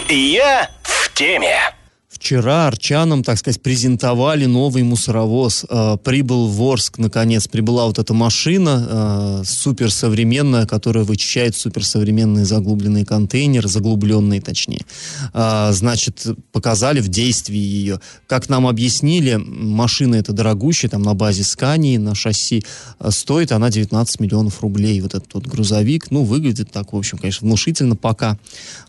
Я 0.10 0.70
в 0.84 1.14
теме. 1.14 1.56
Вчера 2.24 2.68
арчанам, 2.68 3.22
так 3.22 3.38
сказать, 3.38 3.62
презентовали 3.62 4.46
новый 4.46 4.84
мусоровоз. 4.84 5.66
Э, 5.70 5.98
прибыл 6.02 6.48
в 6.48 6.62
Орск, 6.64 6.98
наконец, 6.98 7.50
прибыла 7.50 7.86
вот 7.86 8.00
эта 8.00 8.14
машина 8.14 8.88
э, 8.90 9.44
суперсовременная, 9.46 10.66
которая 10.66 11.04
вычищает 11.04 11.54
суперсовременные 11.54 12.46
заглубленные 12.46 13.06
контейнеры, 13.06 13.68
заглубленные 13.68 14.40
точнее. 14.40 14.86
Э, 15.34 15.72
значит, 15.74 16.26
показали 16.54 17.02
в 17.02 17.10
действии 17.10 17.58
ее. 17.58 18.00
Как 18.26 18.48
нам 18.48 18.68
объяснили, 18.68 19.36
машина 19.36 20.16
эта 20.16 20.32
дорогущая, 20.32 20.90
там 20.90 21.02
на 21.02 21.16
базе 21.16 21.44
Скании, 21.44 21.98
на 21.98 22.16
шасси, 22.16 22.64
э, 23.02 23.12
стоит 23.12 23.52
она 23.52 23.70
19 23.70 24.22
миллионов 24.22 24.62
рублей. 24.62 25.02
Вот 25.02 25.14
этот 25.14 25.34
вот 25.34 25.46
грузовик, 25.46 26.10
ну, 26.10 26.24
выглядит 26.24 26.72
так, 26.72 26.94
в 26.94 26.96
общем, 26.96 27.18
конечно, 27.18 27.46
внушительно 27.46 27.98
пока. 27.98 28.40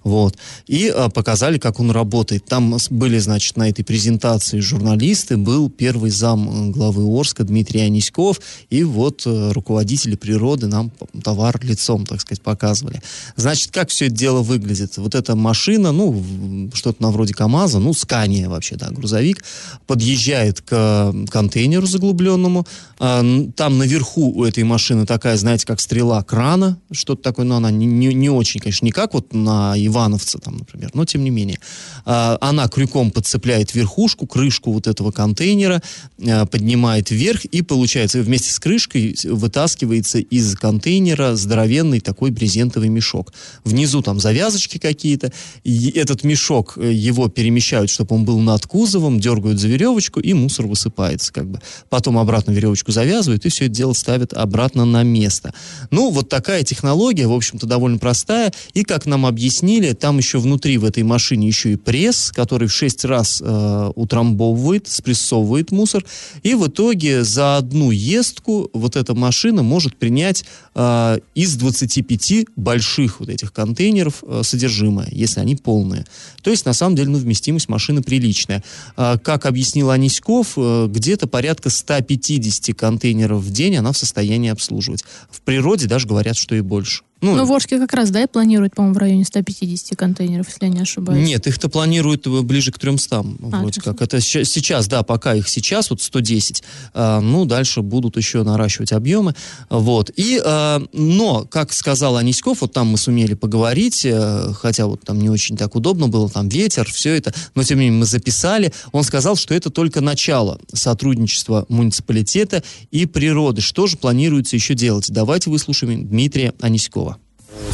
Вот. 0.05 0.37
И 0.69 0.93
э, 0.95 1.09
показали, 1.11 1.59
как 1.59 1.81
он 1.81 1.91
работает. 1.91 2.45
Там 2.45 2.77
были 2.91 3.24
значит, 3.25 3.57
на 3.57 3.69
этой 3.69 3.85
презентации 3.85 4.61
журналисты, 4.61 5.37
был 5.37 5.69
первый 5.69 6.11
зам 6.11 6.69
э, 6.69 6.71
главы 6.71 7.05
Орска 7.05 7.45
Дмитрий 7.45 7.81
Аниськов, 7.81 8.41
и 8.71 8.85
вот 8.85 9.23
э, 9.27 9.53
руководители 9.53 10.17
природы 10.17 10.67
нам 10.67 10.93
товар 11.23 11.59
лицом, 11.63 12.07
так 12.07 12.21
сказать, 12.21 12.43
показывали. 12.43 13.03
Значит, 13.37 13.71
как 13.73 13.89
все 13.89 14.07
это 14.07 14.15
дело 14.15 14.43
выглядит? 14.43 14.97
Вот 14.97 15.15
эта 15.15 15.35
машина, 15.35 15.93
ну, 15.93 16.71
что-то 16.73 17.03
на 17.03 17.11
вроде 17.11 17.35
КАМАЗа, 17.35 17.81
ну, 17.81 17.93
Скания 17.93 18.49
вообще, 18.49 18.77
да, 18.77 18.91
грузовик, 18.91 19.45
подъезжает 19.87 20.61
к 20.61 21.13
контейнеру 21.31 21.87
заглубленному, 21.87 22.67
а, 22.99 23.23
там 23.57 23.79
наверху 23.79 24.33
у 24.33 24.45
этой 24.45 24.65
машины 24.65 25.07
такая, 25.07 25.37
знаете, 25.37 25.67
как 25.67 25.81
стрела 25.81 26.23
крана, 26.23 26.79
что-то 26.93 27.23
такое, 27.23 27.45
но 27.45 27.57
она 27.57 27.71
не, 27.71 27.87
не, 27.87 28.15
не 28.15 28.31
очень, 28.31 28.61
конечно, 28.61 28.85
не 28.85 28.93
как 28.93 29.15
вот 29.15 29.33
на 29.33 29.75
Ивановце, 29.77 30.39
там, 30.39 30.59
например, 30.59 30.91
но 30.95 31.05
тем 31.05 31.25
не 31.25 31.31
менее. 31.31 31.59
А, 32.05 32.39
она 32.41 32.69
крюком 32.69 33.11
подцепляет 33.15 33.75
верхушку, 33.75 34.27
крышку 34.27 34.73
вот 34.73 34.87
этого 34.87 35.13
контейнера, 35.13 35.81
э, 36.19 36.45
поднимает 36.47 37.11
вверх, 37.11 37.45
и 37.47 37.63
получается 37.63 38.21
вместе 38.21 38.53
с 38.53 38.59
крышкой 38.59 39.17
вытаскивается 39.25 40.19
из 40.19 40.55
контейнера 40.57 41.37
здоровенный 41.37 42.01
такой 42.01 42.31
брезентовый 42.31 42.89
мешок. 42.89 43.33
Внизу 43.65 44.03
там 44.03 44.21
завязочки 44.21 44.79
какие-то, 44.79 45.33
этот 45.65 46.25
мешок, 46.25 46.77
э, 46.77 46.93
его 46.93 47.29
перемещают, 47.29 47.91
чтобы 47.91 48.17
он 48.17 48.25
был 48.25 48.41
над 48.41 48.67
кузовом, 48.67 49.21
дергают 49.21 49.61
за 49.61 49.69
веревочку, 49.69 50.21
и 50.21 50.35
мусор 50.35 50.67
высыпается 50.67 51.33
как 51.33 51.49
бы. 51.49 51.61
Потом 51.89 52.19
обратно 52.19 52.51
веревочку 52.51 52.93
завязывают, 52.93 53.47
и 53.47 53.49
все 53.49 53.67
это 53.67 53.75
дело 53.75 53.93
ставят 53.93 54.33
обратно 54.33 54.85
на 54.85 55.03
место. 55.05 55.55
Ну, 55.91 56.11
вот 56.11 56.29
такая 56.29 56.65
технология, 56.65 57.27
в 57.27 57.33
общем-то, 57.33 57.67
довольно 57.67 57.99
простая, 57.99 58.53
и, 58.75 58.83
как 58.83 59.07
нам 59.07 59.25
объяснили, 59.25 59.93
там 59.93 60.19
еще 60.19 60.39
внутри 60.39 60.79
в 60.79 60.85
этой 60.85 61.05
машине 61.05 61.47
еще 61.47 61.73
и 61.73 61.77
пресс, 61.77 62.33
который 62.35 62.69
в 62.69 62.73
6 62.73 63.04
6 63.05 63.07
раз 63.07 63.43
э, 63.45 63.91
утрамбовывает, 63.95 64.89
спрессовывает 64.89 65.71
мусор, 65.71 66.05
и 66.43 66.55
в 66.55 66.67
итоге 66.67 67.25
за 67.25 67.57
одну 67.59 67.91
ездку 67.91 68.71
вот 68.73 68.97
эта 68.97 69.15
машина 69.15 69.63
может 69.63 69.97
принять 69.97 70.45
э, 70.75 71.19
из 71.35 71.57
25 71.57 72.47
больших 72.57 73.21
вот 73.21 73.29
этих 73.29 73.53
контейнеров 73.53 74.25
э, 74.27 74.43
содержимое, 74.43 75.09
если 75.13 75.41
они 75.41 75.57
полные. 75.57 76.05
То 76.43 76.51
есть, 76.51 76.65
на 76.65 76.73
самом 76.73 76.97
деле, 76.97 77.11
ну, 77.11 77.19
вместимость 77.19 77.69
машины 77.69 78.03
приличная. 78.03 78.63
Э, 78.97 79.19
как 79.23 79.47
объяснил 79.47 79.91
Аниськов, 79.91 80.55
э, 80.57 80.87
где-то 80.89 81.27
порядка 81.27 81.71
150 81.71 82.75
контейнеров 82.75 83.43
в 83.43 83.51
день 83.51 83.77
она 83.77 83.93
в 83.93 83.99
состоянии 83.99 84.51
обслуживать. 84.51 85.05
В 85.31 85.41
природе 85.41 85.87
даже 85.87 86.07
говорят, 86.07 86.37
что 86.37 86.55
и 86.55 86.61
больше. 86.61 87.03
Ну, 87.25 87.37
ну, 87.37 87.45
в 87.47 87.53
Орске 87.53 87.79
как 87.79 87.93
раз, 87.95 88.11
да, 88.11 88.23
и 88.23 88.27
планируют, 88.27 88.75
по-моему, 88.75 88.95
в 88.95 88.99
районе 88.99 89.25
150 89.25 89.97
контейнеров, 89.97 90.49
если 90.49 90.67
я 90.67 90.71
не 90.71 90.81
ошибаюсь. 90.81 91.27
Нет, 91.27 91.47
их-то 91.47 91.69
планируют 91.71 92.27
э, 92.27 92.43
ближе 92.43 92.71
к 92.71 92.79
300, 92.79 93.17
а, 93.17 93.25
вроде 93.61 93.81
как. 93.81 94.03
Это 94.03 94.21
сейчас, 94.21 94.89
да, 94.89 95.03
пока 95.03 95.35
их 95.35 95.49
сейчас, 95.49 95.89
вот 95.89 96.03
110, 96.03 96.63
а, 96.93 97.21
ну, 97.21 97.47
дальше 97.47 97.81
будут 97.81 98.19
еще 98.19 98.43
наращивать 98.43 98.93
объемы, 98.93 99.35
вот. 99.71 100.11
И, 100.17 100.41
а, 100.45 100.83
но, 100.93 101.47
как 101.51 101.73
сказал 101.73 102.19
Аниськов, 102.19 102.61
вот 102.61 102.73
там 102.73 102.89
мы 102.89 102.99
сумели 102.99 103.35
поговорить, 103.35 104.07
а, 104.07 104.53
хотя 104.53 104.87
вот 104.87 105.01
там 105.03 105.19
не 105.19 105.31
очень 105.31 105.57
так 105.57 105.75
удобно 105.77 106.09
было, 106.09 106.29
там 106.29 106.49
ветер, 106.49 106.87
все 106.91 107.15
это, 107.15 107.33
но 107.55 107.63
тем 107.63 107.79
не 107.79 107.87
менее 107.87 108.01
мы 108.01 108.07
записали, 108.07 108.73
он 108.93 109.03
сказал, 109.03 109.37
что 109.37 109.55
это 109.55 109.71
только 109.71 110.03
начало 110.03 110.61
сотрудничества 110.73 111.65
муниципалитета 111.69 112.63
и 112.91 113.07
природы. 113.07 113.63
Что 113.63 113.87
же 113.87 113.97
планируется 113.97 114.57
еще 114.57 114.75
делать? 114.75 115.11
Давайте 115.11 115.49
выслушаем 115.49 116.07
Дмитрия 116.07 116.53
Аниськова. 116.61 117.14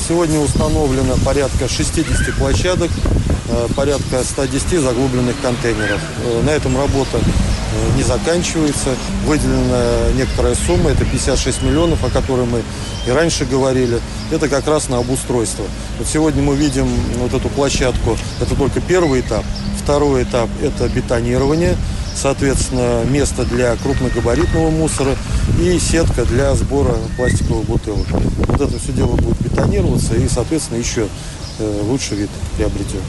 Сегодня 0.06 0.40
установлено 0.40 1.16
порядка 1.24 1.68
60 1.68 2.34
площадок, 2.36 2.90
э, 3.48 3.68
порядка 3.76 4.24
110 4.24 4.80
заглубленных 4.80 5.40
контейнеров. 5.40 6.00
Э, 6.24 6.42
на 6.42 6.50
этом 6.50 6.76
работа 6.76 7.18
э, 7.18 7.96
не 7.96 8.02
заканчивается. 8.02 8.96
Выделена 9.26 10.10
некоторая 10.16 10.54
сумма, 10.54 10.90
это 10.90 11.04
56 11.04 11.62
миллионов, 11.62 12.02
о 12.02 12.10
которой 12.10 12.46
мы 12.46 12.62
и 13.06 13.10
раньше 13.10 13.44
говорили. 13.44 14.00
Это 14.30 14.48
как 14.48 14.66
раз 14.66 14.88
на 14.88 14.98
обустройство. 14.98 15.64
Вот 15.98 16.08
сегодня 16.08 16.42
мы 16.42 16.56
видим 16.56 16.88
вот 17.18 17.34
эту 17.34 17.48
площадку, 17.48 18.16
это 18.40 18.54
только 18.56 18.80
первый 18.80 19.20
этап. 19.20 19.44
Второй 19.82 20.24
этап– 20.24 20.48
это 20.62 20.88
бетонирование– 20.88 21.76
соответственно, 22.14 23.04
место 23.04 23.44
для 23.44 23.76
крупногабаритного 23.76 24.70
мусора 24.70 25.16
и 25.60 25.78
сетка 25.78 26.24
для 26.24 26.54
сбора 26.54 26.94
пластиковых 27.16 27.66
бутылок. 27.66 28.06
Вот 28.10 28.60
это 28.60 28.78
все 28.78 28.92
дело 28.92 29.16
будет 29.16 29.40
бетонироваться 29.40 30.14
и, 30.14 30.28
соответственно, 30.28 30.78
еще 30.78 31.06
э, 31.58 31.80
лучший 31.82 32.18
вид 32.18 32.30
приобретет. 32.56 33.02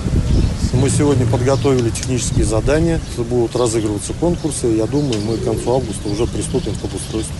Мы 0.73 0.89
сегодня 0.89 1.25
подготовили 1.25 1.89
технические 1.89 2.45
задания, 2.45 2.99
будут 3.17 3.55
разыгрываться 3.55 4.13
конкурсы. 4.13 4.67
Я 4.67 4.85
думаю, 4.85 5.19
мы 5.21 5.37
к 5.37 5.43
концу 5.43 5.75
августа 5.75 6.07
уже 6.07 6.25
приступим 6.27 6.73
к 6.75 6.83
обустройству. 6.83 7.35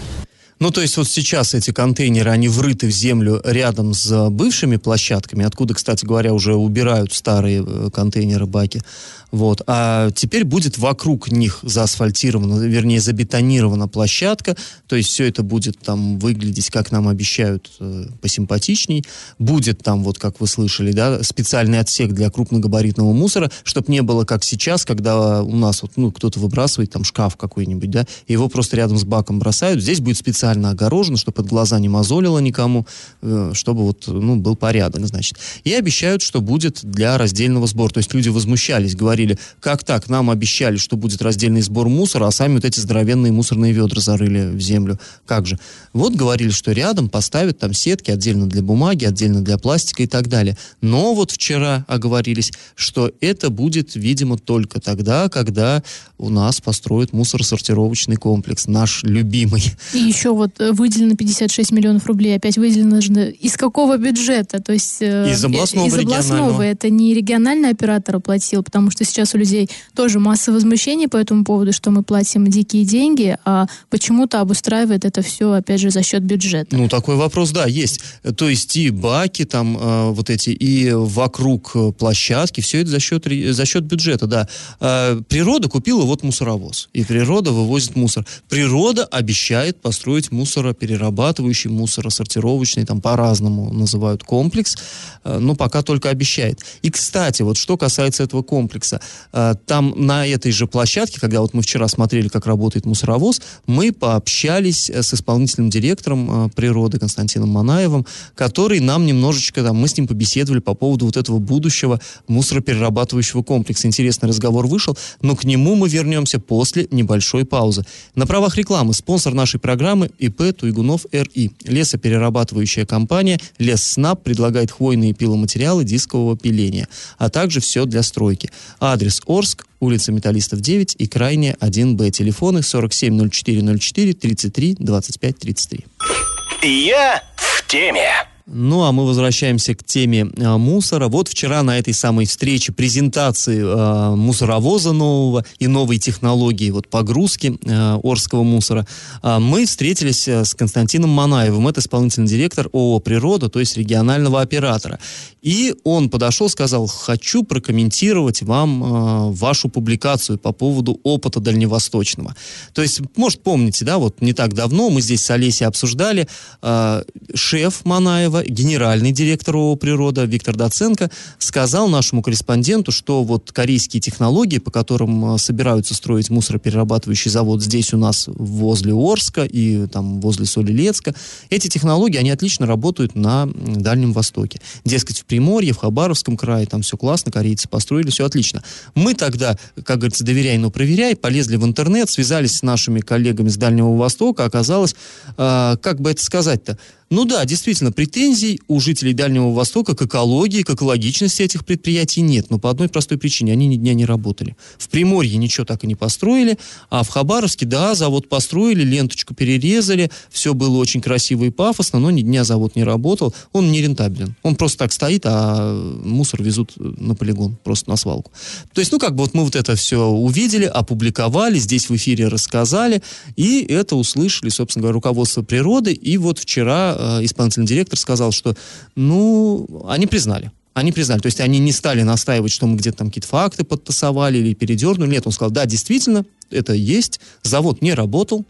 Ну, 0.62 0.70
то 0.70 0.80
есть 0.80 0.96
вот 0.96 1.08
сейчас 1.08 1.56
эти 1.56 1.72
контейнеры, 1.72 2.30
они 2.30 2.48
врыты 2.48 2.86
в 2.86 2.92
землю 2.92 3.42
рядом 3.44 3.96
с 3.96 4.30
бывшими 4.30 4.76
площадками, 4.76 5.44
откуда, 5.44 5.74
кстати 5.74 6.06
говоря, 6.06 6.36
уже 6.36 6.54
убирают 6.54 7.12
старые 7.14 7.66
э, 7.66 7.90
контейнеры, 7.92 8.46
баки. 8.46 8.84
Вот. 9.32 9.62
А 9.66 10.12
теперь 10.12 10.44
будет 10.44 10.78
вокруг 10.78 11.32
них 11.32 11.60
заасфальтирована, 11.64 12.62
вернее, 12.62 13.00
забетонирована 13.00 13.88
площадка, 13.88 14.58
то 14.88 14.96
есть 14.96 15.10
все 15.10 15.28
это 15.28 15.42
будет 15.42 15.80
там 15.80 16.20
выглядеть, 16.20 16.70
как 16.70 16.92
нам 16.92 17.08
обещают, 17.08 17.72
э, 17.80 18.08
посимпатичней. 18.22 19.06
Будет 19.40 19.82
там, 19.82 20.04
вот 20.04 20.20
как 20.20 20.42
вы 20.42 20.48
слышали, 20.48 20.92
да, 20.92 21.24
специальный 21.24 21.80
отсек 21.80 22.12
для 22.12 22.30
крупногабаритного 22.30 23.14
мусора, 23.14 23.50
чтобы 23.64 23.92
не 23.92 24.02
было 24.02 24.26
как 24.26 24.44
сейчас, 24.44 24.86
когда 24.86 25.42
у 25.42 25.56
нас 25.56 25.82
вот, 25.82 25.94
ну, 25.96 26.12
кто-то 26.12 26.40
выбрасывает 26.40 26.92
там 26.92 27.04
шкаф 27.04 27.38
какой-нибудь, 27.38 27.90
да, 27.90 28.06
его 28.28 28.50
просто 28.50 28.78
рядом 28.78 28.98
с 28.98 29.06
баком 29.06 29.40
бросают. 29.40 29.82
Здесь 29.82 30.02
будет 30.02 30.18
специально 30.52 30.72
огорожено, 30.72 31.18
чтобы 31.18 31.36
под 31.36 31.48
глаза 31.48 31.80
не 31.80 31.90
мозолило 31.90 32.40
никому, 32.40 32.86
э, 33.22 33.52
чтобы 33.54 33.84
вот, 33.84 34.08
ну, 34.08 34.36
был 34.36 34.56
порядок, 34.56 35.08
значит. 35.08 35.38
И 35.64 35.74
обещают, 35.74 36.22
что 36.22 36.42
будет 36.42 36.80
для 36.84 37.18
раздельного 37.18 37.68
сбора. 37.68 37.94
То 37.94 38.00
есть 38.00 38.14
люди 38.14 38.30
возмущались, 38.30 38.96
говорили, 38.96 39.38
как 39.62 39.84
так, 39.84 40.10
нам 40.10 40.30
обещали, 40.30 40.78
что 40.78 40.98
будет 40.98 41.22
раздельный 41.22 41.62
сбор 41.62 41.88
мусора, 41.88 42.28
а 42.28 42.32
сами 42.32 42.56
вот 42.56 42.66
эти 42.66 42.80
здоровенные 42.80 43.32
мусорные 43.32 43.72
ведра 43.72 44.02
зарыли 44.02 44.52
в 44.52 44.60
землю. 44.60 45.00
Как 45.26 45.48
же? 45.48 45.58
Вот 45.94 46.16
говорили, 46.16 46.50
что 46.50 46.72
рядом 46.72 47.10
поставят 47.10 47.60
там 47.60 47.74
сетки 47.74 48.12
отдельно 48.12 48.48
для 48.48 48.62
бумаги, 48.62 49.06
отдельно 49.06 49.42
для 49.42 49.58
пластика 49.58 50.04
и 50.04 50.08
так 50.08 50.28
далее. 50.28 50.58
Но 50.80 51.14
вот 51.14 51.32
вчера 51.32 51.86
оговорились, 51.88 52.52
что 52.76 53.12
это 53.20 53.50
будет, 53.50 53.96
видимо, 53.96 54.38
только 54.38 54.80
тогда, 54.80 55.28
когда 55.30 55.84
у 56.18 56.30
нас 56.30 56.62
построят 56.62 57.14
мусоросортировочный 57.14 58.16
комплекс, 58.16 58.68
наш 58.68 59.04
любимый. 59.04 59.64
И 59.94 59.98
еще 60.00 60.34
вот 60.34 60.60
э, 60.60 60.72
выделено 60.72 61.16
56 61.16 61.72
миллионов 61.72 62.06
рублей, 62.06 62.38
опять 62.38 62.58
выделено 62.58 63.00
из 63.00 63.58
какого 63.58 63.98
бюджета? 63.98 64.62
То 64.62 64.74
есть... 64.74 65.02
э, 65.02 65.32
Из 65.32 65.44
областного, 65.44 65.88
Из 65.88 65.94
областного. 65.98 66.62
Это 66.62 66.90
не 66.90 67.14
региональный 67.14 67.70
оператор 67.70 68.18
оплатил, 68.18 68.64
потому 68.64 68.92
что 68.92 69.04
сейчас 69.04 69.34
у 69.34 69.38
людей 69.38 69.70
тоже 69.96 70.20
масса 70.20 70.52
возмущений 70.52 71.08
по 71.08 71.18
этому 71.18 71.44
поводу, 71.44 71.74
что 71.74 71.92
мы 71.92 72.04
платим 72.04 72.48
дикие 72.48 72.86
деньги, 72.86 73.38
а 73.44 73.68
почему-то 73.90 74.40
обустраивает 74.40 75.04
это 75.06 75.22
все, 75.22 75.52
опять 75.52 75.81
же, 75.82 75.92
за 75.92 76.04
счет 76.04 76.24
бюджета. 76.24 76.76
Ну, 76.76 76.88
такой 76.88 77.16
вопрос, 77.16 77.52
да, 77.52 77.66
есть. 77.66 78.00
То 78.38 78.50
есть 78.50 78.76
и 78.76 78.90
баки 78.90 79.46
там 79.46 79.78
э, 79.78 80.12
вот 80.12 80.30
эти, 80.30 80.52
и 80.52 80.92
вокруг 80.92 81.72
э, 81.76 81.92
площадки, 81.92 82.62
все 82.62 82.82
это 82.82 82.92
за 82.92 83.00
счет, 83.00 83.26
за 83.26 83.66
счет 83.66 83.84
бюджета, 83.84 84.28
да. 84.28 84.48
Э, 84.80 85.22
природа 85.28 85.68
купила 85.68 86.04
вот 86.04 86.24
мусоровоз, 86.24 86.90
и 86.94 87.04
природа 87.04 87.52
вывозит 87.52 87.96
мусор. 87.96 88.26
Природа 88.48 89.06
обещает 89.06 89.82
построить 89.82 90.32
мусороперерабатывающий, 90.32 91.70
мусоросортировочный, 91.70 92.86
там 92.86 93.02
по-разному 93.02 93.74
называют 93.74 94.24
комплекс, 94.24 94.78
э, 95.24 95.38
но 95.40 95.56
пока 95.56 95.82
только 95.82 96.10
обещает. 96.10 96.60
И, 96.84 96.90
кстати, 96.92 97.42
вот 97.42 97.58
что 97.58 97.78
касается 97.78 98.24
этого 98.24 98.44
комплекса, 98.44 99.02
э, 99.34 99.56
там 99.66 99.94
на 99.98 100.28
этой 100.28 100.52
же 100.52 100.68
площадке, 100.68 101.20
когда 101.20 101.42
вот 101.42 101.54
мы 101.54 101.62
вчера 101.62 101.88
смотрели, 101.88 102.28
как 102.28 102.46
работает 102.46 102.86
мусоровоз, 102.86 103.42
мы 103.66 103.92
пообщались 103.92 104.90
э, 104.90 105.02
с 105.02 105.14
исполнительным 105.14 105.70
директором 105.72 106.46
э, 106.46 106.50
природы 106.50 107.00
Константином 107.00 107.50
Манаевым, 107.50 108.06
который 108.36 108.80
нам 108.80 109.06
немножечко, 109.06 109.64
там, 109.64 109.78
мы 109.78 109.88
с 109.88 109.98
ним 109.98 110.08
побеседовали 110.08 110.60
по 110.60 110.76
поводу 110.76 111.06
вот 111.06 111.18
этого 111.18 111.40
будущего 111.40 112.00
мусороперерабатывающего 112.28 113.42
комплекса. 113.42 113.88
Интересный 113.88 114.30
разговор 114.30 114.68
вышел, 114.68 114.98
но 115.22 115.36
к 115.36 115.44
нему 115.44 115.76
мы 115.76 115.90
вернемся 115.90 116.40
после 116.40 116.88
небольшой 116.92 117.46
паузы. 117.46 117.84
На 118.16 118.28
правах 118.28 118.58
рекламы 118.58 118.94
спонсор 118.94 119.34
нашей 119.34 119.60
программы 119.60 120.12
ИП 120.20 120.56
Туйгунов 120.56 121.06
РИ. 121.12 121.52
Лесоперерабатывающая 121.64 122.86
компания 122.86 123.40
Лесснаб 123.58 124.24
предлагает 124.24 124.72
хвойные 124.72 125.14
пиломатериалы 125.14 125.84
дискового 125.84 126.38
пиления, 126.38 126.88
а 127.18 127.30
также 127.30 127.60
все 127.60 127.86
для 127.86 128.04
стройки. 128.04 128.52
Адрес 128.80 129.22
Орск, 129.26 129.66
улица 129.82 130.12
Металлистов 130.12 130.62
9 130.62 130.96
и 130.98 131.08
крайняя 131.08 131.58
1Б. 131.60 132.12
Телефоны 132.12 132.62
470404 132.62 134.14
33 134.14 134.76
25 134.80 135.40
33. 135.68 136.88
Я 136.88 137.24
в 137.36 137.64
теме. 137.68 138.31
Ну, 138.46 138.84
а 138.84 138.92
мы 138.92 139.06
возвращаемся 139.06 139.76
к 139.76 139.84
теме 139.84 140.30
э, 140.36 140.58
мусора. 140.58 141.08
Вот 141.08 141.28
вчера 141.28 141.64
на 141.64 141.78
этой 141.78 141.94
самой 141.94 142.26
встрече 142.26 142.72
презентации 142.72 143.62
э, 143.62 144.16
мусоровоза 144.16 144.92
нового 144.94 145.46
и 145.60 145.68
новой 145.68 145.98
технологии 145.98 146.72
вот 146.72 146.88
погрузки 146.88 147.58
э, 147.64 148.00
Орского 148.04 148.44
мусора 148.44 148.88
э, 149.22 149.40
мы 149.40 149.66
встретились 149.66 150.28
э, 150.28 150.44
с 150.44 150.56
Константином 150.56 151.12
Манаевым. 151.12 151.68
Это 151.68 151.82
исполнительный 151.82 152.28
директор 152.28 152.68
ООО 152.74 153.00
«Природа», 153.00 153.50
то 153.50 153.60
есть 153.60 153.78
регионального 153.78 154.42
оператора. 154.42 155.00
И 155.42 155.76
он 155.84 156.10
подошел, 156.10 156.50
сказал, 156.50 156.88
хочу 156.88 157.44
прокомментировать 157.44 158.42
вам 158.42 158.84
э, 158.84 159.32
вашу 159.34 159.70
публикацию 159.70 160.38
по 160.38 160.52
поводу 160.52 161.00
опыта 161.04 161.40
дальневосточного. 161.40 162.36
То 162.74 162.82
есть, 162.82 163.02
может, 163.16 163.42
помните, 163.42 163.86
да, 163.86 163.98
вот 163.98 164.22
не 164.22 164.34
так 164.34 164.54
давно 164.54 164.90
мы 164.90 165.02
здесь 165.02 165.24
с 165.24 165.30
Олесей 165.32 165.68
обсуждали, 165.68 166.28
э, 166.62 167.04
шеф 167.34 167.86
Манаева, 168.32 168.44
генеральный 168.48 169.12
директор 169.12 169.56
ООО 169.56 169.76
«Природа» 169.76 170.24
Виктор 170.24 170.56
Доценко 170.56 171.12
сказал 171.38 171.90
нашему 171.90 172.22
корреспонденту, 172.22 172.92
что 172.92 173.24
вот 173.24 173.52
корейские 173.52 174.02
технологии, 174.02 174.58
по 174.60 174.72
которым 174.72 175.36
э, 175.36 175.38
собираются 175.38 175.94
строить 175.94 176.30
мусороперерабатывающий 176.30 177.30
завод 177.30 177.62
здесь 177.62 177.94
у 177.94 177.98
нас 177.98 178.26
возле 178.28 178.94
Орска 178.94 179.44
и 179.44 179.88
там 179.88 180.22
возле 180.22 180.46
Солилецка, 180.46 181.14
эти 181.50 181.68
технологии, 181.68 182.18
они 182.18 182.32
отлично 182.32 182.66
работают 182.66 183.16
на 183.16 183.48
Дальнем 183.48 184.14
Востоке. 184.14 184.62
Дескать, 184.86 185.20
в 185.20 185.26
Приморье, 185.26 185.74
в 185.74 185.78
Хабаровском 185.78 186.38
крае, 186.38 186.66
там 186.66 186.82
все 186.82 186.98
классно, 186.98 187.32
корейцы 187.32 187.68
построили, 187.68 188.10
все 188.10 188.26
отлично. 188.26 188.64
Мы 188.96 189.14
тогда, 189.14 189.58
как 189.84 190.00
говорится, 190.00 190.24
доверяй, 190.24 190.58
но 190.58 190.72
проверяй, 190.72 191.16
полезли 191.16 191.58
в 191.58 191.66
интернет, 191.66 192.10
связались 192.10 192.58
с 192.58 192.64
нашими 192.64 193.00
коллегами 193.02 193.50
с 193.50 193.58
Дальнего 193.58 193.96
Востока, 193.96 194.46
оказалось, 194.46 194.96
э, 195.38 195.78
как 195.82 196.00
бы 196.00 196.12
это 196.12 196.24
сказать-то, 196.24 196.78
ну 197.12 197.26
да, 197.26 197.44
действительно, 197.44 197.92
претензий 197.92 198.62
у 198.70 198.80
жителей 198.80 199.14
Дальнего 199.14 199.52
Востока 199.52 199.96
к 199.96 200.02
экологии, 200.02 200.64
к 200.64 200.70
экологичности 200.70 201.42
этих 201.42 201.66
предприятий 201.66 202.22
нет. 202.22 202.50
Но 202.50 202.58
по 202.58 202.70
одной 202.70 202.88
простой 202.88 203.18
причине. 203.18 203.52
Они 203.52 203.68
ни 203.68 203.76
дня 203.76 203.94
не 203.94 204.06
работали. 204.06 204.56
В 204.78 204.88
Приморье 204.88 205.36
ничего 205.36 205.66
так 205.66 205.84
и 205.84 205.88
не 205.88 205.96
построили, 205.96 206.58
а 206.90 207.04
в 207.04 207.10
Хабаровске, 207.10 207.66
да, 207.66 207.96
завод 207.96 208.30
построили, 208.30 208.86
ленточку 208.86 209.36
перерезали, 209.36 210.10
все 210.30 210.54
было 210.54 210.78
очень 210.78 211.02
красиво 211.02 211.44
и 211.44 211.50
пафосно, 211.50 212.00
но 212.00 212.12
ни 212.12 212.22
дня 212.22 212.46
завод 212.46 212.78
не 212.78 212.86
работал. 212.86 213.36
Он 213.52 213.74
не 213.74 213.82
рентабелен. 213.82 214.36
Он 214.42 214.56
просто 214.56 214.78
так 214.78 214.94
стоит, 214.94 215.24
а 215.26 215.74
мусор 216.06 216.42
везут 216.42 216.72
на 216.78 217.14
полигон, 217.14 217.58
просто 217.62 217.90
на 217.90 217.98
свалку. 217.98 218.32
То 218.74 218.80
есть, 218.80 218.94
ну 218.94 219.00
как 219.00 219.16
бы 219.16 219.24
вот 219.26 219.34
мы 219.34 219.44
вот 219.44 219.58
это 219.58 219.76
все 219.76 220.06
увидели, 220.06 220.64
опубликовали, 220.64 221.60
здесь 221.60 221.90
в 221.90 221.96
эфире 221.98 222.30
рассказали, 222.30 223.04
и 223.36 223.66
это 223.66 223.98
услышали, 223.98 224.48
собственно 224.48 224.84
говоря, 224.84 224.94
руководство 224.94 225.42
природы, 225.42 225.92
и 225.92 226.16
вот 226.18 226.40
вчера 226.40 227.01
э, 227.02 227.26
исполнительный 227.26 227.68
директор 227.68 227.98
сказал, 227.98 228.32
что, 228.32 228.56
ну, 228.96 229.86
они 229.88 230.08
признали. 230.08 230.52
Они 230.74 230.94
признали, 230.94 231.20
то 231.20 231.26
есть 231.26 231.42
они 231.42 231.60
не 231.60 231.74
стали 231.74 232.02
настаивать, 232.04 232.52
что 232.52 232.66
мы 232.66 232.78
где-то 232.78 233.00
там 233.00 233.08
какие-то 233.08 233.28
факты 233.28 233.66
подтасовали 233.66 234.38
или 234.38 234.54
передернули. 234.54 235.10
Нет, 235.10 235.28
он 235.28 235.34
сказал, 235.34 235.52
да, 235.52 235.66
действительно, 235.66 236.26
это 236.50 236.74
есть, 236.74 237.20
завод 237.44 237.82
не 237.82 237.94
работал, 237.94 238.46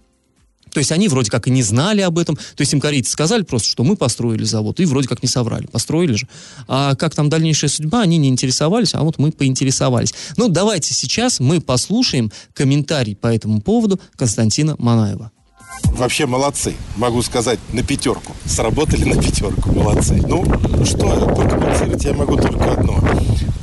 то 0.72 0.80
есть 0.80 0.92
они 0.92 1.08
вроде 1.08 1.30
как 1.30 1.48
и 1.48 1.52
не 1.52 1.64
знали 1.64 2.02
об 2.02 2.18
этом. 2.18 2.36
То 2.36 2.62
есть 2.62 2.74
им 2.74 2.80
корейцы 2.80 3.12
сказали 3.12 3.44
просто, 3.44 3.68
что 3.68 3.84
мы 3.84 3.96
построили 3.96 4.44
завод, 4.44 4.80
и 4.80 4.86
вроде 4.86 5.08
как 5.08 5.22
не 5.22 5.28
соврали. 5.30 5.68
Построили 5.68 6.14
же. 6.14 6.28
А 6.68 6.96
как 6.96 7.14
там 7.14 7.30
дальнейшая 7.30 7.70
судьба, 7.70 8.02
они 8.02 8.18
не 8.18 8.30
интересовались, 8.30 8.96
а 8.96 9.02
вот 9.02 9.18
мы 9.18 9.32
поинтересовались. 9.32 10.14
Ну, 10.38 10.48
давайте 10.48 10.94
сейчас 10.94 11.40
мы 11.40 11.60
послушаем 11.60 12.32
комментарий 12.54 13.16
по 13.16 13.28
этому 13.28 13.62
поводу 13.62 14.00
Константина 14.16 14.76
Манаева. 14.78 15.32
Вообще 15.94 16.26
молодцы, 16.26 16.74
могу 16.96 17.22
сказать, 17.22 17.60
на 17.74 17.84
пятерку. 17.84 18.34
Сработали 18.46 19.04
на 19.04 19.22
пятерку, 19.22 19.72
молодцы. 19.72 20.16
Ну, 20.26 20.44
что 20.86 21.28
прокомментировать, 21.36 22.04
я 22.04 22.14
могу 22.14 22.38
только 22.38 22.72
одно. 22.72 23.00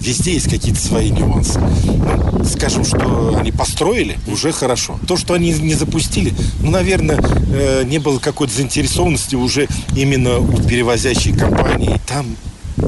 Везде 0.01 0.35
есть 0.35 0.49
какие-то 0.49 0.81
свои 0.81 1.11
нюансы. 1.11 1.59
Ну, 1.59 2.45
скажем, 2.45 2.85
что 2.85 3.37
они 3.37 3.51
построили, 3.51 4.19
уже 4.29 4.53
хорошо. 4.53 4.99
То, 5.09 5.17
что 5.17 5.35
они 5.35 5.53
не 5.53 5.75
запустили, 5.75 6.33
ну, 6.63 6.71
наверное, 6.71 7.19
э, 7.53 7.83
не 7.85 7.99
было 7.99 8.19
какой-то 8.19 8.55
заинтересованности 8.55 9.35
уже 9.35 9.67
именно 9.97 10.39
у 10.39 10.57
перевозящей 10.63 11.37
компании. 11.37 12.01
Там 12.07 12.27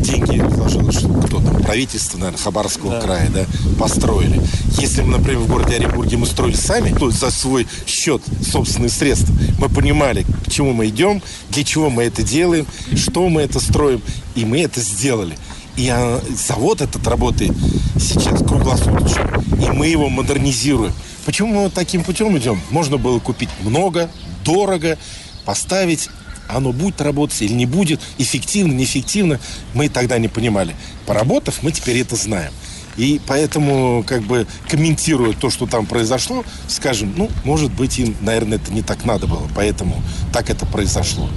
деньги 0.03 0.41
вложилось, 0.41 0.99
что 0.99 1.09
кто 1.09 1.41
там, 1.41 1.63
правительство, 1.63 2.19
наверное, 2.19 2.41
Хабаровского 2.41 3.01
края, 3.01 3.31
да, 3.33 3.45
построили. 3.79 4.41
Если 4.79 5.03
мы, 5.03 5.19
например, 5.19 5.41
в 5.41 5.49
городе 5.49 5.77
Оренбурге 5.77 6.17
мы 6.17 6.27
строили 6.27 6.57
сами, 6.57 6.97
то 6.97 7.11
за 7.11 7.31
свой 7.31 7.67
счет, 7.87 8.23
собственные 8.51 8.91
средства, 8.91 9.35
мы 9.59 9.69
понимали, 9.69 10.25
к 10.47 10.51
чему 10.51 10.73
мы 10.73 10.89
идем, 10.89 11.23
для 11.51 11.65
чего 11.65 11.91
мы 11.91 12.05
это 12.05 12.23
делаем, 12.23 12.67
что 12.97 13.29
мы 13.29 13.43
это 13.43 13.61
строим, 13.61 14.03
и 14.35 14.45
мы 14.45 14.61
это 14.61 14.81
сделали. 14.81 15.37
И 15.77 15.89
а, 15.89 16.21
завод 16.37 16.81
этот 16.81 17.07
работает 17.07 17.53
сейчас 17.99 18.41
круглосуточно, 18.41 19.43
и 19.63 19.71
мы 19.71 19.87
его 19.87 20.09
модернизируем. 20.09 20.93
Почему 21.25 21.55
мы 21.55 21.63
вот 21.65 21.75
таким 21.75 22.03
путем 22.03 22.37
идем? 22.39 22.61
Можно 22.71 22.97
было 22.97 23.19
купить 23.19 23.51
много, 23.63 24.11
дорого, 24.45 24.99
поставить 25.45 26.09
оно 26.57 26.73
будет 26.73 27.01
работать 27.01 27.43
или 27.43 27.53
не 27.53 27.67
будет, 27.67 28.01
эффективно, 28.19 28.73
неэффективно, 28.73 29.41
мы 29.75 29.89
тогда 29.89 30.19
не 30.19 30.29
понимали. 30.29 30.75
Поработав, 31.07 31.63
мы 31.63 31.73
теперь 31.73 31.99
это 31.99 32.17
знаем. 32.17 32.53
И 32.97 33.21
поэтому, 33.27 34.05
как 34.07 34.23
бы, 34.23 34.47
комментируя 34.69 35.33
то, 35.33 35.49
что 35.51 35.67
там 35.67 35.87
произошло, 35.87 36.45
скажем, 36.69 37.15
ну, 37.17 37.31
может 37.45 37.73
быть, 37.73 37.99
им, 37.99 38.17
наверное, 38.21 38.59
это 38.59 38.73
не 38.73 38.83
так 38.83 39.05
надо 39.05 39.27
было, 39.27 39.49
поэтому 39.55 40.03
так 40.33 40.51
это 40.51 40.67
произошло. 40.67 41.31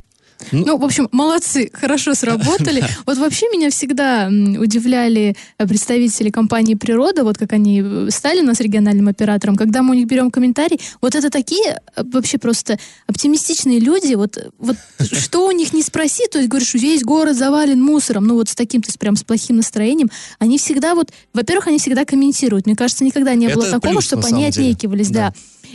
Ну, 0.52 0.78
в 0.78 0.84
общем, 0.84 1.08
молодцы, 1.12 1.70
хорошо 1.74 2.14
сработали. 2.14 2.84
Вот 3.06 3.18
вообще 3.18 3.48
меня 3.48 3.70
всегда 3.70 4.28
удивляли 4.28 5.36
э, 5.58 5.68
представители 5.68 6.30
компании 6.30 6.76
«Природа», 6.76 7.24
вот 7.24 7.38
как 7.38 7.54
они 7.54 7.82
э, 7.84 8.08
стали 8.12 8.42
у 8.42 8.46
нас 8.46 8.60
региональным 8.60 9.08
оператором, 9.08 9.56
когда 9.56 9.82
мы 9.82 9.92
у 9.92 9.94
них 9.94 10.08
берем 10.08 10.32
комментарий, 10.32 10.80
вот 11.02 11.16
это 11.16 11.30
такие 11.30 11.82
э, 11.96 12.04
вообще 12.04 12.38
просто 12.38 12.78
оптимистичные 13.08 13.80
люди, 13.80 14.14
вот, 14.16 14.38
вот 14.60 14.78
что 15.12 15.48
у 15.48 15.52
них 15.52 15.74
не 15.74 15.82
спроси, 15.84 16.28
то 16.32 16.38
есть 16.38 16.50
говоришь, 16.50 16.74
весь 16.74 17.04
город 17.04 17.36
завален 17.36 17.82
мусором, 17.82 18.26
ну 18.26 18.36
вот 18.36 18.50
с 18.50 18.56
таким, 18.56 18.82
то 18.82 18.90
есть 18.90 19.00
прям 19.00 19.16
с 19.16 19.24
плохим 19.24 19.58
настроением, 19.58 20.10
они 20.40 20.58
всегда 20.58 20.96
вот, 20.96 21.12
во-первых, 21.34 21.68
они 21.68 21.80
всегда 21.80 22.06
комментируют. 22.06 22.66
Мне 22.66 22.76
кажется, 22.76 23.04
никогда 23.04 23.36
не 23.36 23.48
было 23.48 23.64
Это 23.64 23.72
такого, 23.74 23.94
плюс, 23.94 24.06
чтобы 24.06 24.28
они 24.28 24.50
деле. 24.50 24.50
отнекивались, 24.50 25.10
Да. 25.10 25.30
да. 25.30 25.34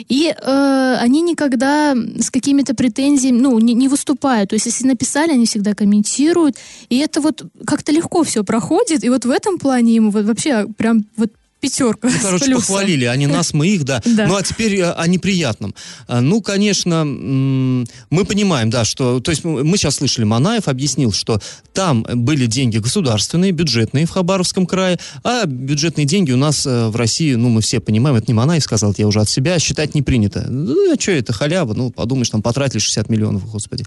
И 0.09 0.29
э, 0.29 0.97
они 1.01 1.23
никогда 1.23 1.95
с 1.95 2.31
какими-то 2.31 2.75
претензиями, 2.75 3.39
ну, 3.39 3.59
не, 3.59 3.75
не 3.75 3.89
выступают. 3.89 4.51
То 4.51 4.55
есть, 4.55 4.67
если 4.67 4.87
написали, 4.87 5.33
они 5.33 5.47
всегда 5.47 5.75
комментируют. 5.75 6.57
И 6.89 6.99
это 6.99 7.21
вот 7.21 7.45
как-то 7.67 7.93
легко 7.93 8.23
все 8.23 8.45
проходит. 8.45 9.05
И 9.05 9.09
вот 9.09 9.25
в 9.25 9.31
этом 9.31 9.59
плане 9.59 9.97
им 9.97 10.11
вот 10.11 10.25
вообще 10.25 10.67
прям 10.77 11.05
вот 11.17 11.31
пятерка. 11.61 12.09
Ну, 12.09 12.15
короче, 12.23 12.55
похвалили. 12.55 13.05
Они 13.05 13.27
нас, 13.27 13.53
мы 13.53 13.69
их, 13.69 13.85
да. 13.85 14.03
Да. 14.19 14.27
Ну, 14.27 14.37
а 14.37 14.43
теперь 14.43 14.77
э, 14.77 14.91
о 14.91 15.07
неприятном. 15.07 15.75
А, 16.07 16.21
Ну, 16.21 16.41
конечно, 16.41 17.05
мы 17.05 18.25
понимаем, 18.25 18.71
да, 18.71 18.85
что... 18.85 19.21
То 19.21 19.31
есть 19.31 19.45
мы 19.45 19.77
сейчас 19.77 19.97
слышали, 19.97 20.25
Манаев 20.25 20.67
объяснил, 20.67 21.13
что 21.13 21.41
там 21.73 22.05
были 22.15 22.47
деньги 22.47 22.79
государственные, 22.79 23.53
бюджетные 23.53 24.07
в 24.07 24.11
Хабаровском 24.11 24.67
крае, 24.67 24.99
а 25.23 25.47
бюджетные 25.47 26.07
деньги 26.07 26.33
у 26.33 26.37
нас 26.37 26.67
э, 26.67 26.89
в 26.89 26.97
России, 26.97 27.35
ну, 27.35 27.49
мы 27.49 27.61
все 27.61 27.81
понимаем, 27.81 28.17
это 28.17 28.27
не 28.29 28.35
Манаев 28.35 28.63
сказал, 28.63 28.95
я 28.97 29.07
уже 29.07 29.21
от 29.21 29.29
себя, 29.29 29.59
считать 29.59 29.95
не 29.95 30.03
принято. 30.03 30.47
Ну, 30.49 30.93
а 30.93 31.01
что 31.01 31.13
это, 31.13 31.33
халява? 31.33 31.75
Ну, 31.75 31.91
подумаешь, 31.91 32.31
там 32.31 32.43
потратили 32.43 32.79
60 32.79 33.09
миллионов, 33.09 33.51
господи. 33.51 33.85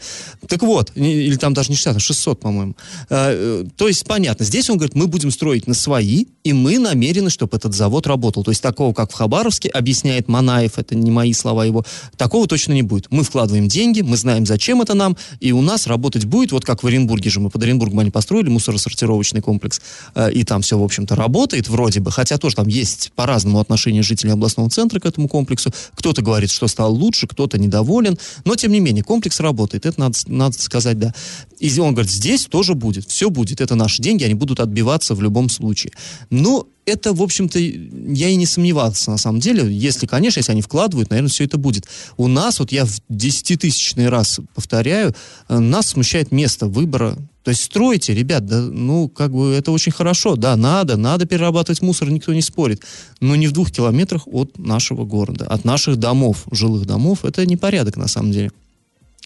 Так 0.47 0.61
вот, 0.61 0.91
или 0.95 1.35
там 1.35 1.53
даже 1.53 1.69
не 1.69 1.75
60, 1.75 1.97
а 1.97 1.99
600, 1.99 2.39
по-моему. 2.39 2.75
А, 3.09 3.31
э, 3.33 3.65
То 3.75 3.87
есть, 3.87 4.05
понятно, 4.05 4.45
здесь 4.45 4.69
он 4.69 4.77
говорит, 4.77 4.95
мы 4.95 5.07
будем 5.07 5.31
строить 5.31 5.67
на 5.67 5.73
свои, 5.73 6.25
и 6.43 6.53
мы 6.53 6.79
намерены, 6.79 7.29
чтобы 7.29 7.51
этот 7.61 7.75
завод 7.75 8.07
работал. 8.07 8.43
То 8.43 8.51
есть, 8.51 8.61
такого, 8.61 8.93
как 8.93 9.11
в 9.11 9.13
Хабаровске, 9.13 9.69
объясняет 9.69 10.27
Манаев, 10.27 10.77
это 10.77 10.95
не 10.95 11.11
мои 11.11 11.33
слова 11.33 11.65
его, 11.65 11.85
такого 12.17 12.47
точно 12.47 12.73
не 12.73 12.81
будет. 12.81 13.11
Мы 13.11 13.23
вкладываем 13.23 13.67
деньги, 13.67 14.01
мы 14.01 14.17
знаем, 14.17 14.45
зачем 14.45 14.81
это 14.81 14.93
нам, 14.93 15.15
и 15.39 15.51
у 15.51 15.61
нас 15.61 15.87
работать 15.87 16.25
будет, 16.25 16.51
вот 16.51 16.65
как 16.65 16.83
в 16.83 16.87
Оренбурге 16.87 17.29
же, 17.29 17.39
мы 17.39 17.49
под 17.49 17.63
Оренбургом 17.63 17.99
они 17.99 18.11
построили 18.11 18.49
мусоросортировочный 18.49 19.41
комплекс, 19.41 19.81
э, 20.15 20.31
и 20.31 20.43
там 20.43 20.61
все, 20.61 20.77
в 20.77 20.83
общем-то, 20.83 21.15
работает 21.15 21.69
вроде 21.69 21.99
бы, 21.99 22.11
хотя 22.11 22.37
тоже 22.37 22.55
там 22.55 22.67
есть 22.67 23.11
по-разному 23.15 23.59
отношение 23.59 24.01
жителей 24.01 24.33
областного 24.33 24.69
центра 24.69 24.99
к 24.99 25.05
этому 25.05 25.27
комплексу. 25.27 25.71
Кто-то 25.95 26.21
говорит, 26.21 26.51
что 26.51 26.67
стало 26.67 26.89
лучше, 26.89 27.27
кто-то 27.27 27.59
недоволен, 27.59 28.17
но, 28.45 28.55
тем 28.55 28.71
не 28.71 28.79
менее, 28.79 29.03
комплекс 29.03 29.39
работает, 29.39 29.85
это 29.85 29.99
надо, 29.99 30.17
надо 30.27 30.59
сказать, 30.59 30.97
да. 30.97 31.13
И 31.59 31.79
он 31.79 31.93
говорит, 31.93 32.11
здесь 32.11 32.45
тоже 32.45 32.73
будет, 32.73 33.07
все 33.07 33.29
будет, 33.29 33.61
это 33.61 33.75
наши 33.75 34.01
деньги, 34.01 34.23
они 34.23 34.33
будут 34.33 34.59
отбиваться 34.59 35.13
в 35.13 35.21
любом 35.21 35.49
случае. 35.49 35.93
Но 36.29 36.67
это, 36.85 37.13
в 37.13 37.21
общем-то, 37.21 37.59
я 37.59 38.29
и 38.29 38.35
не 38.35 38.45
сомневался, 38.45 39.11
на 39.11 39.17
самом 39.17 39.39
деле. 39.39 39.71
Если, 39.71 40.07
конечно, 40.07 40.39
если 40.39 40.51
они 40.51 40.61
вкладывают, 40.61 41.09
наверное, 41.09 41.29
все 41.29 41.45
это 41.45 41.57
будет. 41.57 41.87
У 42.17 42.27
нас, 42.27 42.59
вот 42.59 42.71
я 42.71 42.85
в 42.85 42.99
десятитысячный 43.09 44.09
раз 44.09 44.39
повторяю, 44.55 45.13
э, 45.47 45.59
нас 45.59 45.87
смущает 45.87 46.31
место 46.31 46.67
выбора. 46.67 47.17
То 47.43 47.49
есть 47.49 47.63
стройте, 47.63 48.13
ребят, 48.13 48.45
да, 48.45 48.61
ну, 48.61 49.09
как 49.09 49.31
бы 49.31 49.51
это 49.51 49.71
очень 49.71 49.91
хорошо, 49.91 50.35
да, 50.35 50.55
надо, 50.55 50.95
надо 50.95 51.25
перерабатывать 51.25 51.81
мусор, 51.81 52.09
никто 52.11 52.33
не 52.33 52.41
спорит. 52.41 52.83
Но 53.19 53.35
не 53.35 53.47
в 53.47 53.51
двух 53.51 53.71
километрах 53.71 54.27
от 54.27 54.57
нашего 54.59 55.05
города, 55.05 55.45
от 55.47 55.65
наших 55.65 55.97
домов, 55.97 56.45
жилых 56.51 56.85
домов. 56.85 57.25
Это 57.25 57.45
непорядок, 57.45 57.97
на 57.97 58.07
самом 58.07 58.31
деле. 58.31 58.51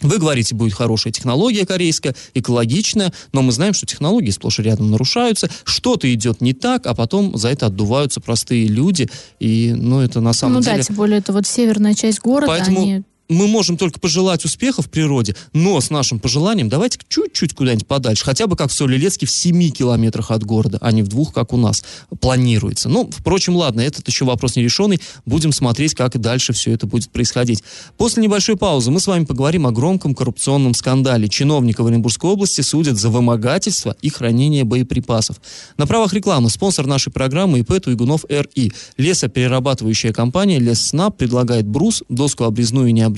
Вы 0.01 0.17
говорите, 0.17 0.55
будет 0.55 0.73
хорошая 0.73 1.13
технология 1.13 1.65
корейская, 1.65 2.15
экологичная, 2.34 3.13
но 3.31 3.41
мы 3.41 3.51
знаем, 3.51 3.73
что 3.73 3.86
технологии 3.86 4.29
сплошь 4.29 4.60
и 4.60 4.63
рядом 4.63 4.91
нарушаются, 4.91 5.49
что-то 5.63 6.13
идет 6.13 6.41
не 6.41 6.53
так, 6.53 6.86
а 6.86 6.93
потом 6.93 7.38
за 7.38 7.49
это 7.49 7.67
отдуваются 7.67 8.19
простые 8.19 8.67
люди, 8.67 9.10
и, 9.39 9.73
ну, 9.75 10.01
это 10.01 10.19
на 10.19 10.34
самом 10.34 10.55
ну 10.55 10.62
деле... 10.62 10.77
да, 10.77 10.84
тем 10.84 10.95
более 10.97 11.19
это 11.19 11.31
вот 11.31 11.47
северная 11.47 11.93
часть 11.93 12.19
города, 12.19 12.47
Поэтому 12.47 12.81
они 12.81 13.03
мы 13.29 13.47
можем 13.47 13.77
только 13.77 13.99
пожелать 13.99 14.45
успехов 14.45 14.88
в 14.88 14.89
природе, 14.89 15.35
но 15.53 15.79
с 15.79 15.89
нашим 15.89 16.19
пожеланием 16.19 16.69
давайте 16.69 16.99
чуть-чуть 17.07 17.53
куда-нибудь 17.53 17.88
подальше, 17.88 18.23
хотя 18.23 18.47
бы 18.47 18.55
как 18.55 18.69
в 18.69 18.73
Солилецке 18.73 19.25
в 19.25 19.31
7 19.31 19.69
километрах 19.71 20.31
от 20.31 20.43
города, 20.43 20.77
а 20.81 20.91
не 20.91 21.01
в 21.01 21.07
двух, 21.07 21.33
как 21.33 21.53
у 21.53 21.57
нас 21.57 21.83
планируется. 22.19 22.89
Ну, 22.89 23.09
впрочем, 23.11 23.55
ладно, 23.55 23.81
этот 23.81 24.07
еще 24.07 24.25
вопрос 24.25 24.55
нерешенный, 24.55 25.01
будем 25.25 25.51
смотреть, 25.51 25.95
как 25.95 26.19
дальше 26.19 26.53
все 26.53 26.71
это 26.71 26.85
будет 26.85 27.09
происходить. 27.09 27.63
После 27.97 28.21
небольшой 28.21 28.57
паузы 28.57 28.91
мы 28.91 28.99
с 28.99 29.07
вами 29.07 29.25
поговорим 29.25 29.65
о 29.65 29.71
громком 29.71 30.13
коррупционном 30.13 30.73
скандале. 30.73 31.27
Чиновников 31.27 31.88
Оренбургской 31.88 32.29
области 32.29 32.61
судят 32.61 32.97
за 32.97 33.09
вымогательство 33.09 33.95
и 34.01 34.09
хранение 34.09 34.63
боеприпасов. 34.63 35.41
На 35.77 35.88
правах 35.88 36.13
рекламы 36.13 36.49
спонсор 36.49 36.85
нашей 36.85 37.11
программы 37.11 37.59
ИП 37.59 37.81
Туйгунов 37.81 38.25
РИ. 38.29 38.71
Лесоперерабатывающая 38.97 40.13
компания 40.13 40.59
Лесснаб 40.59 41.17
предлагает 41.17 41.65
брус, 41.65 42.03
доску 42.09 42.43
обрезную 42.43 42.89
и 42.89 42.91
необрезную 42.91 43.14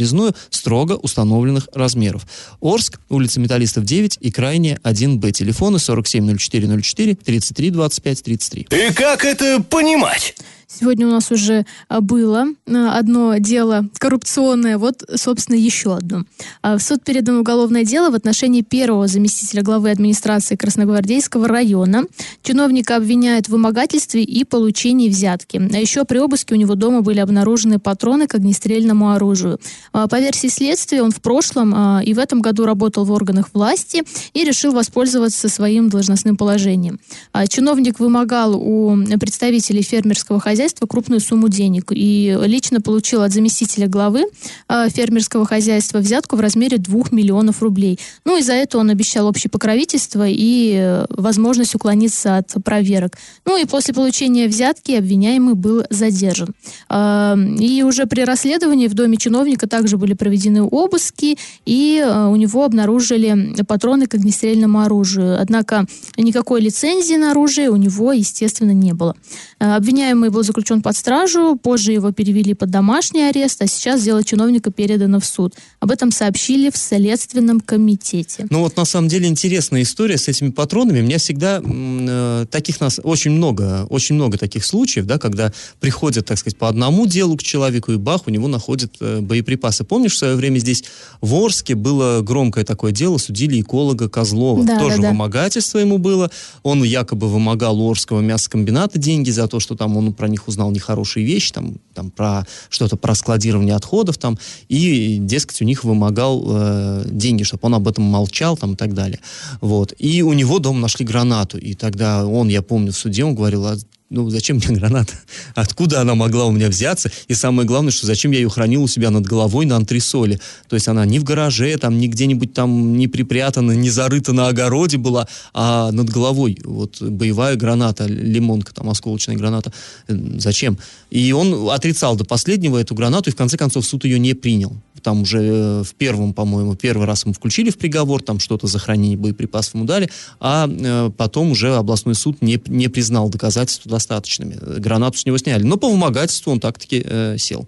строго 0.50 0.94
установленных 0.94 1.70
размеров. 1.74 2.26
Орск, 2.62 3.00
улица 3.10 3.40
Металлистов 3.40 3.84
9 3.86 4.18
и 4.22 4.32
крайне 4.32 4.80
1Б. 4.84 5.32
Телефоны 5.32 5.80
470404 5.80 7.16
33 7.16 7.70
25 7.72 8.24
33. 8.24 8.68
И 8.70 8.94
как 8.94 9.26
это 9.26 9.62
понимать? 9.62 10.36
Сегодня 10.70 11.08
у 11.08 11.12
нас 11.12 11.32
уже 11.32 11.66
а, 11.88 12.02
было 12.02 12.48
а, 12.68 12.98
одно 12.98 13.38
дело 13.38 13.86
коррупционное, 14.00 14.78
вот, 14.78 15.02
собственно, 15.16 15.56
еще 15.56 15.96
одно. 15.96 16.24
А, 16.62 16.78
В 16.78 16.82
суд 16.82 17.06
передано 17.06 17.40
уголовное 17.40 17.86
дело 17.86 18.10
в 18.10 18.16
отношении 18.16 18.64
первого 18.64 19.08
заместителя 19.08 19.64
главы 19.64 19.92
администрации 19.92 20.58
Красногвардейского 20.58 21.48
района. 21.48 22.04
Чиновника 22.44 22.98
обвиняют 22.98 23.46
в 23.46 23.52
вымогательстве 23.52 24.24
и 24.24 24.44
получении 24.44 25.08
взятки. 25.08 25.62
А 25.74 25.78
еще 25.78 26.04
при 26.04 26.18
обыске 26.18 26.54
у 26.54 26.58
него 26.58 26.76
дома 26.76 27.02
были 27.02 27.20
обнаружены 27.20 27.80
патроны 27.80 28.28
к 28.28 28.36
огнестрельному 28.36 29.12
оружию. 29.12 29.60
По 29.94 30.20
версии 30.20 30.48
следствия, 30.48 31.02
он 31.02 31.12
в 31.12 31.22
прошлом 31.22 32.02
и 32.02 32.14
в 32.14 32.20
этом 32.20 32.42
году 32.42 32.66
работал 32.66 33.06
в 33.06 33.12
органах 33.12 33.52
власти 33.54 34.04
и 34.34 34.44
решил 34.44 34.74
воспользоваться 34.74 35.48
своим 35.48 35.90
должностным 35.90 36.36
положением. 36.36 37.00
Чиновник 37.48 38.00
вымогал 38.00 38.56
у 38.56 38.98
представителей 39.20 39.82
фермерского 39.82 40.40
хозяйства 40.40 40.57
крупную 40.88 41.20
сумму 41.20 41.50
денег 41.50 41.92
и 41.92 42.38
лично 42.44 42.82
получил 42.82 43.22
от 43.22 43.32
заместителя 43.32 43.88
главы 43.88 44.26
а, 44.68 44.90
фермерского 44.90 45.46
хозяйства 45.46 46.00
взятку 46.00 46.36
в 46.36 46.40
размере 46.40 46.78
2 46.78 47.06
миллионов 47.12 47.62
рублей. 47.62 48.00
Ну 48.26 48.38
и 48.38 48.42
за 48.42 48.54
это 48.54 48.78
он 48.78 48.90
обещал 48.90 49.28
общее 49.28 49.50
покровительство 49.50 50.26
и 50.28 50.74
э, 50.78 51.06
возможность 51.10 51.76
уклониться 51.76 52.38
от 52.38 52.54
проверок. 52.64 53.18
Ну 53.46 53.58
и 53.58 53.66
после 53.66 53.94
получения 53.94 54.48
взятки 54.48 54.92
обвиняемый 54.94 55.54
был 55.54 55.84
задержан. 55.90 56.54
А, 56.90 57.38
И 57.60 57.84
уже 57.84 58.06
при 58.06 58.22
расследовании 58.22 58.88
в 58.88 58.94
доме 58.94 59.18
чиновника 59.18 59.68
также 59.68 59.98
были 59.98 60.14
проведены 60.14 60.64
обыски, 60.64 61.38
и 61.66 62.04
э, 62.04 62.26
у 62.26 62.36
него 62.36 62.64
обнаружили 62.64 63.56
патроны 63.68 64.08
к 64.08 64.16
огнестрельному 64.16 64.82
оружию. 64.82 65.40
Однако 65.40 65.86
никакой 66.18 66.62
лицензии 66.62 67.16
на 67.16 67.32
оружие 67.32 67.70
у 67.70 67.76
него, 67.76 68.12
естественно, 68.12 68.72
не 68.72 68.94
было. 68.94 69.16
Э, 69.60 69.76
Обвиняемый 69.76 70.30
был 70.30 70.44
заключен 70.48 70.82
под 70.82 70.98
стражу, 70.98 71.56
позже 71.62 71.92
его 71.92 72.12
перевели 72.12 72.54
под 72.54 72.72
домашний 72.72 73.24
арест, 73.24 73.62
а 73.62 73.68
сейчас 73.68 74.04
дело 74.04 74.24
чиновника 74.24 74.72
передано 74.72 75.20
в 75.20 75.26
суд. 75.26 75.54
Об 75.80 75.92
этом 75.92 76.12
сообщили 76.12 76.70
в 76.72 76.78
Следственном 76.78 77.60
комитете. 77.60 78.48
Ну 78.50 78.62
вот 78.62 78.76
на 78.78 78.86
самом 78.86 79.08
деле 79.08 79.28
интересная 79.28 79.84
история 79.84 80.18
с 80.18 80.28
этими 80.28 80.50
патронами. 80.50 81.02
У 81.02 81.04
меня 81.04 81.20
всегда 81.20 81.62
э, 81.64 82.46
таких 82.50 82.82
нас 82.82 83.00
очень 83.04 83.32
много, 83.32 83.86
очень 83.90 84.16
много 84.16 84.38
таких 84.38 84.66
случаев, 84.66 85.06
да, 85.06 85.20
когда 85.20 85.54
приходят, 85.80 86.26
так 86.26 86.38
сказать, 86.38 86.58
по 86.58 86.68
одному 86.68 87.06
делу 87.06 87.38
к 87.38 87.44
человеку 87.44 87.92
и 87.92 87.98
бах, 87.98 88.28
у 88.28 88.32
него 88.32 88.48
находят 88.48 88.94
э, 89.00 89.20
боеприпасы. 89.22 89.84
Помнишь, 89.84 90.14
в 90.14 90.18
свое 90.18 90.36
время 90.36 90.58
здесь 90.60 90.84
в 91.22 91.36
Орске 91.36 91.76
было 91.76 92.22
громкое 92.22 92.66
такое 92.66 92.92
дело, 92.92 93.18
судили 93.18 93.62
эколога 93.62 94.10
Козлова. 94.10 94.64
Да, 94.64 94.80
Тоже 94.80 94.98
да, 94.98 95.02
да. 95.04 95.10
вымогательство 95.10 95.80
ему 95.80 95.98
было. 95.98 96.32
Он 96.64 96.84
якобы 96.84 97.28
вымогал 97.28 97.80
у 97.82 97.92
Орского 97.92 98.22
мясокомбината 98.22 98.98
деньги 98.98 99.30
за 99.32 99.48
то, 99.48 99.60
что 99.60 99.76
там 99.76 99.98
он 99.98 100.14
про 100.14 100.28
них 100.38 100.48
узнал 100.48 100.72
нехорошие 100.72 101.26
вещи, 101.26 101.52
там, 101.52 101.76
там 101.94 102.12
про 102.12 102.46
что-то 102.70 102.96
про 102.96 103.16
складирование 103.16 103.76
отходов 103.76 104.18
там, 104.18 104.38
и, 104.70 105.18
дескать, 105.20 105.62
у 105.62 105.66
них 105.66 105.84
вымогал 105.84 106.46
э, 106.48 107.04
деньги, 107.06 107.44
чтобы 107.44 107.62
он 107.66 107.76
об 107.76 107.88
этом 107.88 108.04
молчал 108.04 108.56
там 108.58 108.74
и 108.74 108.76
так 108.76 108.94
далее. 108.94 109.20
Вот. 109.62 109.94
И 109.98 110.22
у 110.22 110.34
него 110.34 110.60
дома 110.60 110.80
нашли 110.80 111.06
гранату, 111.06 111.58
и 111.58 111.74
тогда 111.74 112.26
он, 112.26 112.48
я 112.48 112.62
помню, 112.62 112.92
в 112.92 112.98
суде, 112.98 113.24
он 113.24 113.36
говорил, 113.36 113.66
«А, 113.66 113.78
ну, 114.10 114.30
зачем 114.30 114.58
мне 114.58 114.78
граната? 114.78 115.14
Откуда 115.56 116.00
она 116.00 116.16
могла 116.16 116.46
у 116.46 116.52
меня 116.52 116.70
взяться? 116.70 117.12
И 117.28 117.34
самое 117.34 117.68
главное, 117.68 117.92
что 117.92 118.08
зачем 118.08 118.32
я 118.32 118.40
ее 118.40 118.50
хранил 118.50 118.84
у 118.84 118.88
себя 118.88 119.10
над 119.10 119.26
головой 119.26 119.66
на 119.66 119.76
антресоле? 119.76 120.40
То 120.70 120.76
есть 120.76 120.88
она 120.88 121.06
не 121.06 121.20
в 121.20 121.26
гараже, 121.26 121.78
там, 121.78 121.98
не 121.98 122.08
где-нибудь 122.08 122.54
там 122.54 122.98
не 122.98 123.10
припрятана, 123.10 123.74
не 123.74 123.90
зарыта 123.90 124.32
на 124.32 124.48
огороде 124.48 124.98
была, 124.98 125.28
а 125.54 125.92
над 125.92 126.10
головой. 126.10 126.58
Вот 126.64 127.02
боевая 127.02 127.58
граната, 127.58 128.06
лимонка, 128.06 128.74
там, 128.74 128.90
осколочная 128.90 129.36
граната. 129.36 129.74
Зачем? 130.08 130.78
И 131.10 131.34
он 131.34 131.70
отрицал 131.70 132.16
до 132.16 132.24
последнего 132.24 132.78
эту 132.78 132.96
гранату, 132.96 133.30
и 133.30 133.34
в 133.34 133.36
конце 133.36 133.58
концов 133.58 133.86
суд 133.86 134.06
ее 134.06 134.20
не 134.20 134.34
принял. 134.34 134.74
Там 135.02 135.22
уже 135.22 135.40
э, 135.42 135.84
в 135.84 135.94
первом, 135.96 136.34
по-моему, 136.34 136.76
первый 136.76 137.06
раз 137.08 137.24
ему 137.24 137.34
включили 137.34 137.70
в 137.70 137.78
приговор, 137.78 138.22
там 138.22 138.40
что-то 138.40 138.68
за 138.68 138.80
хранение 138.80 139.18
боеприпасов 139.18 139.76
ему 139.76 139.86
дали, 139.86 140.10
а 140.40 140.70
э, 140.70 141.12
потом 141.16 141.52
уже 141.52 141.76
областной 141.76 142.16
суд 142.16 142.42
не, 142.42 142.62
не 142.68 142.88
признал 142.88 143.30
доказательства 143.30 143.90
достаточными. 143.92 144.58
Гранату 144.80 145.18
с 145.18 145.26
него 145.26 145.38
сняли. 145.38 145.64
Но 145.64 145.78
по 145.78 145.90
вымогательству 145.90 146.52
он 146.52 146.60
так-таки 146.60 147.04
э, 147.06 147.38
сел. 147.38 147.68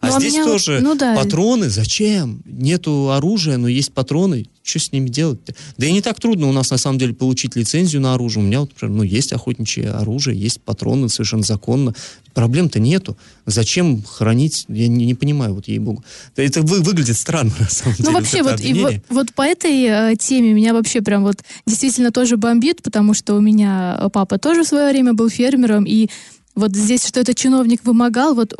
А 0.00 0.08
Ну, 0.08 0.16
а 0.16 0.20
здесь 0.20 0.34
меня- 0.34 0.44
тоже 0.44 0.80
ну 0.80 0.94
да. 0.94 1.16
патроны. 1.16 1.68
Зачем? 1.68 2.42
Нету 2.44 3.10
оружия, 3.10 3.56
но 3.56 3.68
есть 3.68 3.92
патроны. 3.92 4.46
Что 4.68 4.78
с 4.80 4.92
ними 4.92 5.08
делать-то? 5.08 5.54
Да 5.78 5.86
и 5.86 5.92
не 5.92 6.02
так 6.02 6.20
трудно 6.20 6.46
у 6.48 6.52
нас, 6.52 6.70
на 6.70 6.76
самом 6.76 6.98
деле, 6.98 7.14
получить 7.14 7.56
лицензию 7.56 8.02
на 8.02 8.12
оружие. 8.14 8.44
У 8.44 8.46
меня, 8.46 8.60
вот, 8.60 8.70
например, 8.70 8.96
ну, 8.98 9.02
есть 9.02 9.32
охотничье 9.32 9.90
оружие, 9.90 10.38
есть 10.38 10.60
патроны 10.60 11.08
совершенно 11.08 11.42
законно. 11.42 11.94
Проблем-то 12.34 12.78
нету. 12.78 13.16
Зачем 13.46 14.02
хранить? 14.02 14.66
Я 14.68 14.88
не, 14.88 15.06
не 15.06 15.14
понимаю, 15.14 15.54
вот 15.54 15.68
ей-богу. 15.68 16.04
Это 16.36 16.60
вы- 16.62 16.80
выглядит 16.80 17.16
странно, 17.16 17.52
на 17.58 17.68
самом 17.68 17.96
деле. 17.96 18.08
Ну, 18.10 18.14
вообще, 18.14 18.38
это 18.40 18.50
вот, 18.50 18.60
и 18.60 18.74
вот, 18.74 18.94
вот 19.08 19.34
по 19.34 19.42
этой 19.42 20.12
э, 20.12 20.16
теме 20.16 20.52
меня 20.52 20.74
вообще 20.74 21.00
прям 21.00 21.22
вот 21.22 21.36
действительно 21.66 22.10
тоже 22.12 22.36
бомбит, 22.36 22.82
потому 22.82 23.14
что 23.14 23.34
у 23.34 23.40
меня 23.40 24.08
папа 24.12 24.38
тоже 24.38 24.64
в 24.64 24.68
свое 24.68 24.90
время 24.90 25.14
был 25.14 25.30
фермером, 25.30 25.84
и 25.84 26.08
Вот 26.54 26.74
здесь, 26.74 27.06
что 27.06 27.20
этот 27.20 27.36
чиновник 27.36 27.84
вымогал, 27.84 28.34
вот 28.34 28.52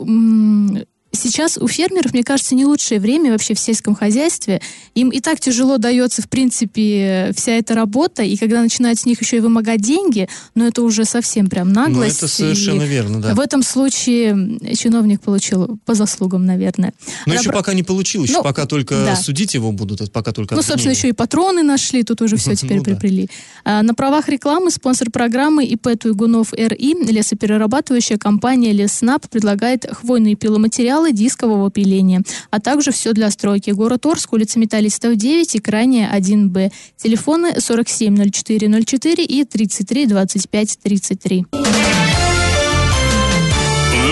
сейчас 1.13 1.57
у 1.59 1.67
фермеров, 1.69 2.13
мне 2.13 2.23
кажется, 2.23 2.55
не 2.55 2.65
лучшее 2.65 3.01
время 3.01 3.33
вообще 3.33 3.55
в 3.55 3.59
сельском 3.59 3.95
хозяйстве. 3.95 4.61
Им 4.95 5.11
и 5.11 5.21
так 5.21 5.41
тяжело 5.41 5.79
дается, 5.79 6.23
в 6.23 6.29
принципе, 6.29 7.33
вся 7.37 7.53
эта 7.53 7.75
работа, 7.75 8.23
и 8.23 8.37
когда 8.37 8.61
начинают 8.63 8.99
с 9.01 9.07
них 9.07 9.21
еще 9.23 9.39
и 9.39 9.41
вымогать 9.41 9.81
деньги, 9.81 10.29
ну 10.55 10.67
это 10.67 10.83
уже 10.83 11.05
совсем 11.05 11.49
прям 11.49 11.69
Ну, 11.73 11.81
наглость. 11.83 12.19
это 12.19 12.29
совершенно 12.29 12.83
И 12.83 12.87
верно, 12.87 13.21
да. 13.23 13.35
В 13.35 13.41
этом 13.41 13.63
случае 13.63 14.59
чиновник 14.77 15.21
получил 15.21 15.79
по 15.85 15.95
заслугам, 15.95 16.45
наверное. 16.45 16.93
Но 17.27 17.35
еще 17.35 17.53
пока 17.53 17.75
не 17.75 17.83
получилось, 17.83 18.29
еще 18.31 18.39
Ну, 18.39 18.45
пока 18.45 18.67
только 18.67 18.95
да. 18.95 19.17
судить 19.17 19.55
его 19.55 19.73
будут, 19.73 20.13
пока 20.13 20.33
только 20.33 20.55
Ну, 20.55 20.63
собственно, 20.63 20.93
еще 20.93 21.09
и 21.09 21.13
патроны 21.13 21.63
нашли, 21.63 22.03
тут 22.03 22.21
уже 22.23 22.37
все 22.37 22.55
теперь 22.55 22.79
Ну 22.79 22.85
да. 22.85 22.91
приплели. 22.93 23.29
А, 23.65 23.83
на 23.83 23.95
правах 23.95 24.29
рекламы 24.29 24.71
спонсор 24.71 25.11
программы 25.11 25.65
ИП 25.65 25.89
Туйгунов 25.99 26.53
РИ, 26.53 26.95
лесоперерабатывающая 27.11 28.19
компания 28.19 28.73
Леснаб 28.73 29.27
предлагает 29.29 29.87
хвойные 29.91 30.35
пиломатериалы 30.35 30.98
дискового 31.13 31.71
пиления, 31.71 32.23
а 32.51 32.61
также 32.61 32.93
все 32.93 33.13
для 33.13 33.31
стройки. 33.31 33.71
Город 33.71 34.07
Орск, 34.07 34.33
улица 34.33 34.59
Металлистов 34.59 35.17
9 35.17 35.55
и 35.55 35.59
крайняя 35.59 36.13
1Б. 36.19 36.73
Телефоны 36.97 37.55
470404 37.59 39.25
и 39.25 39.45
33 39.45 40.07
25 40.07 40.79
33. 40.83 41.47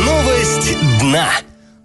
Новость 0.04 0.78
дна. 1.00 1.30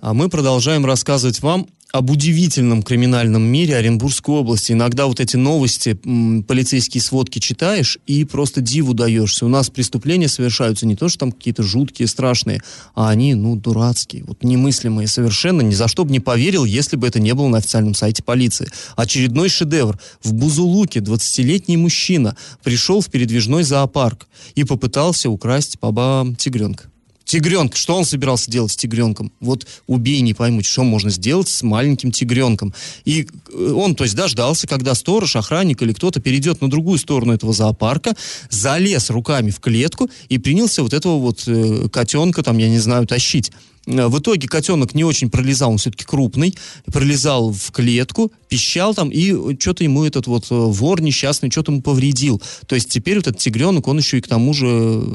А 0.02 0.14
мы 0.14 0.30
продолжаем 0.30 0.86
рассказывать 0.86 1.42
вам 1.42 1.68
об 1.92 2.10
удивительном 2.10 2.84
криминальном 2.84 3.44
мире 3.44 3.76
Оренбургской 3.76 4.36
области. 4.36 4.72
Иногда 4.72 5.08
вот 5.08 5.20
эти 5.20 5.36
новости, 5.36 5.94
полицейские 5.94 7.02
сводки 7.02 7.40
читаешь 7.40 7.98
и 8.08 8.24
просто 8.24 8.62
диву 8.62 8.94
даешься. 8.94 9.46
У 9.46 9.50
нас 9.50 9.70
преступления 9.70 10.28
совершаются 10.28 10.86
не 10.86 10.96
то, 10.96 11.10
что 11.10 11.20
там 11.20 11.32
какие-то 11.32 11.64
жуткие, 11.64 12.08
страшные, 12.08 12.62
а 12.96 13.10
они, 13.10 13.36
ну, 13.36 13.56
дурацкие, 13.56 14.24
вот 14.24 14.44
немыслимые 14.44 15.08
совершенно. 15.08 15.62
Ни 15.62 15.74
за 15.74 15.88
что 15.88 16.06
бы 16.06 16.12
не 16.12 16.20
поверил, 16.20 16.66
если 16.66 16.96
бы 16.96 17.08
это 17.08 17.20
не 17.20 17.34
было 17.34 17.48
на 17.48 17.58
официальном 17.58 17.94
сайте 17.94 18.24
полиции. 18.24 18.70
Очередной 18.96 19.50
шедевр. 19.50 20.00
В 20.24 20.34
Бузулуке 20.34 21.00
20-летний 21.00 21.78
мужчина 21.78 22.38
пришел 22.64 23.02
в 23.02 23.10
передвижной 23.10 23.64
зоопарк 23.64 24.28
и 24.56 24.64
попытался 24.64 25.30
украсть 25.30 25.78
баба 25.82 26.28
тигренка. 26.38 26.91
Тигренка, 27.32 27.78
что 27.78 27.96
он 27.96 28.04
собирался 28.04 28.52
делать 28.52 28.74
с 28.74 28.76
тигренком? 28.76 29.32
Вот 29.40 29.66
убей, 29.88 30.20
не 30.20 30.34
пойму, 30.34 30.62
что 30.64 30.84
можно 30.84 31.10
сделать 31.10 31.48
с 31.48 31.64
маленьким 31.64 32.12
тигренком. 32.12 32.74
И 33.06 33.26
э, 33.54 33.72
он, 33.72 33.96
то 33.96 34.04
есть, 34.04 34.18
дождался, 34.18 34.68
когда 34.68 34.94
сторож, 34.96 35.38
охранник 35.38 35.82
или 35.82 35.94
кто-то 35.94 36.20
перейдет 36.20 36.60
на 36.60 36.70
другую 36.70 37.00
сторону 37.00 37.32
этого 37.32 37.54
зоопарка, 37.54 38.18
залез 38.50 39.10
руками 39.10 39.50
в 39.50 39.62
клетку 39.62 40.10
и 40.28 40.40
принялся 40.40 40.84
вот 40.84 40.92
этого 40.92 41.20
вот 41.20 41.44
э, 41.48 41.88
котенка, 41.88 42.44
там, 42.44 42.58
я 42.58 42.68
не 42.68 42.80
знаю, 42.80 43.08
тащить. 43.08 43.54
Э, 43.88 44.08
В 44.08 44.20
итоге 44.20 44.48
котенок 44.48 44.94
не 44.94 45.04
очень 45.04 45.30
пролезал, 45.30 45.72
он 45.72 45.78
все-таки 45.78 46.06
крупный, 46.06 46.56
пролезал 46.86 47.52
в 47.52 47.72
клетку, 47.72 48.32
пищал 48.48 48.94
там, 48.94 49.10
и 49.10 49.58
что-то 49.60 49.84
ему 49.84 50.04
этот 50.06 50.28
вот 50.28 50.46
э, 50.52 50.56
вор 50.56 51.02
несчастный 51.02 51.50
что-то 51.50 51.72
ему 51.72 51.82
повредил. 51.82 52.42
То 52.68 52.76
есть 52.76 52.90
теперь 52.90 53.18
вот 53.18 53.28
этот 53.28 53.40
тигренок, 53.42 53.88
он 53.88 53.98
еще 53.98 54.18
и 54.18 54.22
к 54.22 54.28
тому 54.28 54.54
же, 54.54 54.66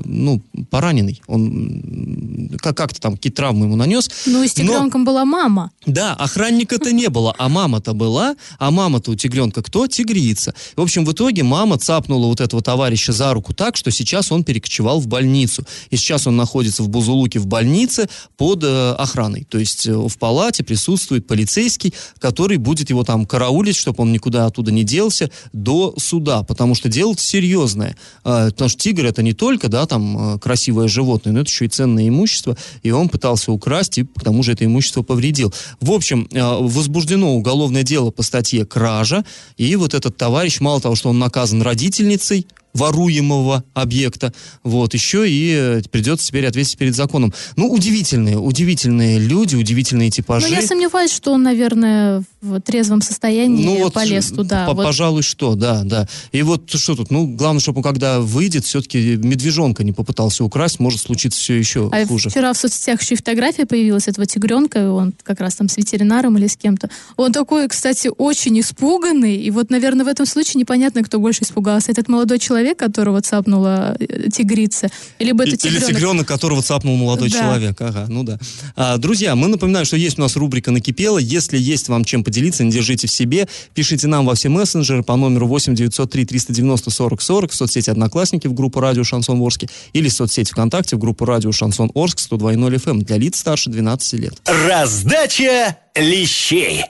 ну, 0.05 0.43
пораненный. 0.71 1.21
Он 1.27 2.51
как- 2.61 2.77
как-то 2.77 3.01
там 3.01 3.17
какие-то 3.17 3.37
травмы 3.37 3.67
ему 3.67 3.77
нанес. 3.77 4.11
Ну 4.27 4.43
и 4.43 4.49
с 4.49 4.57
Но- 4.57 4.63
тигренком 4.65 5.05
была 5.05 5.25
мама. 5.25 5.71
да, 5.87 6.15
охранника-то 6.15 6.93
не 6.93 7.09
было, 7.09 7.35
а 7.39 7.49
мама-то 7.49 7.93
была, 7.95 8.37
а 8.59 8.71
мама-то 8.71 9.11
у 9.13 9.15
тигренка 9.15 9.63
кто? 9.63 9.87
Тигрица. 9.87 10.55
В 10.77 10.81
общем, 10.81 11.05
в 11.05 11.13
итоге 11.13 11.43
мама 11.43 11.79
цапнула 11.79 12.27
вот 12.27 12.41
этого 12.41 12.63
товарища 12.63 13.13
за 13.13 13.33
руку 13.33 13.55
так, 13.55 13.77
что 13.77 13.91
сейчас 13.91 14.33
он 14.33 14.45
перекочевал 14.45 15.01
в 15.01 15.07
больницу. 15.07 15.65
И 15.91 15.97
сейчас 15.97 16.27
он 16.27 16.37
находится 16.37 16.83
в 16.83 16.89
Бузулуке 16.89 17.39
в 17.39 17.47
больнице 17.47 18.09
под 18.37 18.56
э, 18.65 18.93
охраной. 18.93 19.47
То 19.49 19.59
есть 19.59 19.87
э, 19.87 19.95
в 19.95 20.17
палате 20.19 20.65
присутствует 20.65 21.27
полицейский, 21.27 21.95
который 22.19 22.57
будет 22.57 22.91
его 22.91 23.05
там 23.05 23.27
караулить, 23.27 23.77
чтобы 23.77 24.03
он 24.03 24.13
никуда 24.13 24.47
оттуда 24.47 24.73
не 24.73 24.85
делся 24.85 25.31
до 25.53 25.95
суда, 25.99 26.43
потому 26.43 26.75
что 26.75 26.89
дело 26.89 27.15
серьезное. 27.17 27.97
Э, 28.25 28.51
потому 28.51 28.69
что 28.69 28.79
тигр 28.79 29.07
это 29.07 29.23
не 29.23 29.33
только, 29.33 29.69
да, 29.69 29.87
там 29.87 30.35
э, 30.35 30.39
красивое 30.39 30.89
животное, 30.89 31.33
но 31.33 31.41
это 31.41 31.51
еще 31.51 31.67
и 31.67 31.69
ценное 31.69 32.09
имущество, 32.09 32.57
и 32.83 32.91
он 32.91 33.09
пытался 33.09 33.53
украсть, 33.53 33.99
и 33.99 34.05
к 34.05 34.23
тому 34.23 34.43
же 34.43 34.53
это 34.53 34.65
имущество 34.65 35.03
повредил. 35.03 35.53
В 35.81 35.93
общем, 35.93 36.29
возбуждено 36.33 37.35
уголовное 37.35 37.83
дело 37.83 38.11
по 38.11 38.23
статье 38.23 38.65
«Кража», 38.65 39.25
и 39.57 39.75
вот 39.77 39.95
этот 39.95 40.17
товарищ, 40.17 40.61
мало 40.61 40.81
того, 40.81 40.95
что 40.95 41.11
он 41.11 41.19
наказан 41.19 41.63
родительницей, 41.63 42.47
воруемого 42.77 43.65
объекта, 43.75 44.33
вот, 44.63 44.95
еще 44.95 45.29
и 45.29 45.55
э, 45.57 45.83
придется 45.91 46.27
теперь 46.29 46.47
ответить 46.47 46.77
перед 46.79 46.95
законом. 46.95 47.33
Ну, 47.57 47.71
удивительные, 47.73 48.39
удивительные 48.39 49.19
люди, 49.19 49.57
удивительные 49.57 50.11
типажи. 50.11 50.47
Ну, 50.49 50.55
я 50.55 50.63
сомневаюсь, 50.63 51.13
что 51.13 51.33
он, 51.33 51.43
наверное, 51.43 52.23
в 52.41 52.61
трезвом 52.61 53.03
состоянии 53.03 53.65
Ну, 53.65 53.79
вот, 53.85 53.95
полез 53.95 54.27
туда. 54.31 54.67
по- 54.67 54.75
Вот 54.75 54.85
Пожалуй, 54.87 55.23
что, 55.23 55.55
да, 55.55 55.83
да. 55.85 56.07
И 56.33 56.43
вот 56.43 56.71
что 56.71 56.95
тут, 56.95 57.11
ну, 57.11 57.27
главное, 57.27 57.61
чтобы 57.61 57.79
он, 57.79 57.83
когда 57.85 58.21
выйдет, 58.21 58.65
все-таки 58.65 59.17
медвежонка 59.17 59.83
не 59.85 59.93
попытался 59.93 60.45
украсть, 60.45 60.79
может 60.79 61.01
случиться 61.01 61.41
все 61.41 61.55
еще 61.55 61.89
А 61.93 62.07
хуже. 62.07 62.31
вчера 62.31 62.53
в 62.53 62.57
соцсетях 62.59 63.03
еще 63.03 63.15
и 63.15 63.17
фотография 63.17 63.67
появилась 63.67 64.07
этого 64.09 64.27
тигренка, 64.27 64.79
и 64.81 64.87
он 64.87 65.13
как 65.23 65.41
раз 65.41 65.57
там 65.57 65.69
с 65.69 65.77
ветеринаром 65.77 66.37
или 66.39 66.47
с 66.47 66.57
кем-то. 66.57 66.89
Он 67.17 67.33
такой, 67.33 67.69
кстати, 67.69 68.11
очень 68.17 68.61
испуганный, 68.61 69.37
и 69.37 69.51
вот, 69.51 69.71
наверное, 69.71 70.05
в 70.05 70.09
этом 70.09 70.27
случае 70.27 70.61
непонятно, 70.61 71.03
кто 71.03 71.19
больше 71.19 71.43
испугался. 71.45 71.91
Этот 71.93 72.09
молодой 72.09 72.39
человек, 72.39 72.66
которого 72.75 73.21
цапнула 73.23 73.97
э, 73.99 74.31
тигрица, 74.31 74.89
либо 75.19 75.43
это 75.45 75.51
Или 75.53 75.57
тигренок. 75.57 75.87
тигренок, 75.87 76.29
которого 76.29 76.63
цапнул 76.63 76.97
молодой 76.97 77.31
Да. 77.31 77.39
человек. 77.39 77.81
Ага, 77.81 78.07
ну 78.09 78.25
да. 78.25 78.39
А, 78.75 78.97
друзья, 78.99 79.35
мы 79.37 79.49
напоминаем, 79.49 79.87
что 79.87 79.97
есть 79.97 80.19
у 80.19 80.23
нас 80.23 80.37
рубрика 80.37 80.71
«Накипело». 80.71 81.19
Если 81.19 81.59
есть 81.59 81.89
вам 81.89 82.05
чем 82.05 82.25
поделиться, 82.25 82.65
не 82.65 82.71
держите 82.71 83.07
в 83.07 83.11
себе. 83.11 83.49
Пишите 83.75 84.07
нам 84.07 84.27
во 84.27 84.35
все 84.35 84.49
мессенджеры 84.49 85.03
по 85.03 85.17
номеру 85.17 85.47
8 85.47 85.75
903 85.75 86.25
390 86.27 86.91
40 86.91 87.21
40 87.23 87.51
в 87.53 87.55
соцсети 87.55 87.91
«Одноклассники» 87.91 88.47
в 88.47 88.55
группу 88.55 88.81
«Радио 88.81 89.05
Шансон 89.05 89.41
Орске» 89.41 89.69
или 89.93 90.09
в 90.09 90.13
соцсети 90.13 90.51
ВКонтакте 90.53 90.97
в 90.97 90.99
группу 90.99 91.25
«Радио 91.25 91.53
Шансон 91.53 91.91
Орск» 91.95 92.19
102.0 92.19 92.75
FM 92.83 93.05
для 93.05 93.17
лиц 93.19 93.39
старше 93.39 93.71
12 93.71 94.13
лет. 94.21 94.35
Раздача 94.47 95.77
лещей. 95.95 96.83